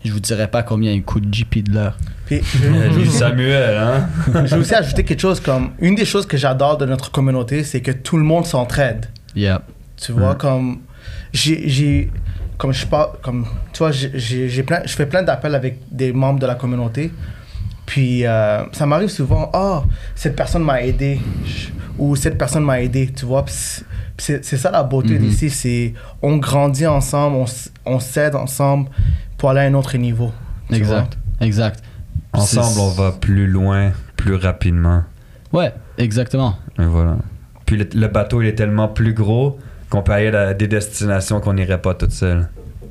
[0.04, 1.96] Je vous dirais pas combien il coûte JP de l'heure.
[2.26, 2.40] Puis,
[3.10, 4.08] Samuel, hein?
[4.44, 7.64] je vais aussi ajouter quelque chose comme une des choses que j'adore de notre communauté,
[7.64, 9.06] c'est que tout le monde s'entraide.
[9.34, 9.62] Yeah.
[9.96, 10.80] Tu vois, comme
[11.32, 12.10] j'ai, j'ai-
[12.58, 16.40] comme je parle, comme tu vois, j'ai- plein, je fais plein d'appels avec des membres
[16.40, 17.12] de la communauté.
[17.86, 19.82] Puis euh, ça m'arrive souvent, oh,
[20.14, 21.20] cette personne m'a aidé
[21.98, 23.44] ou cette personne m'a aidé, tu vois.
[24.18, 25.28] C'est, ça la beauté Mhm.
[25.28, 27.44] d'ici, c'est on grandit ensemble, on,
[27.86, 28.90] on s'aide ensemble
[29.38, 30.32] pour aller à un autre niveau.
[30.70, 31.16] Exact.
[31.40, 31.82] Exact.
[32.32, 35.04] Ensemble, on va plus loin, plus rapidement.
[35.52, 36.56] Ouais, exactement.
[36.78, 37.16] Et voilà.
[37.64, 39.58] Puis le, le bateau, il est tellement plus gros
[39.90, 42.48] qu'on peut aller à des destinations qu'on n'irait pas toute seule.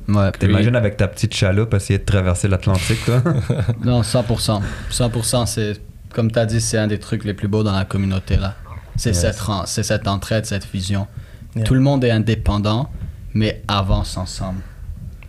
[0.08, 0.32] Ouais.
[0.32, 3.22] T'imagines avec ta petite chaloupe essayer de traverser l'Atlantique, toi?
[3.84, 4.62] Non, 100%.
[4.90, 5.74] 100%, c'est,
[6.14, 8.54] comme tu as dit, c'est un des trucs les plus beaux dans la communauté, là.
[8.96, 9.20] C'est, Yes.
[9.20, 11.06] cette, c'est cette entraide, cette fusion.
[11.54, 11.64] Yeah.
[11.64, 12.90] Tout le monde est indépendant,
[13.34, 14.60] mais avance ensemble.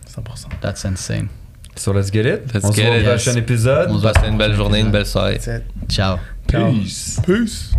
[0.08, 0.48] 100%.
[0.60, 1.28] That's insane.
[1.76, 2.52] so let's get it.
[2.52, 3.04] Let's on se get voit au it.
[3.04, 3.38] prochain Yes.
[3.38, 3.90] épisode.
[3.90, 5.38] On se au une belle journée, une belle soirée.
[5.88, 6.16] Ciao.
[6.48, 7.20] Peace.
[7.24, 7.70] Peace.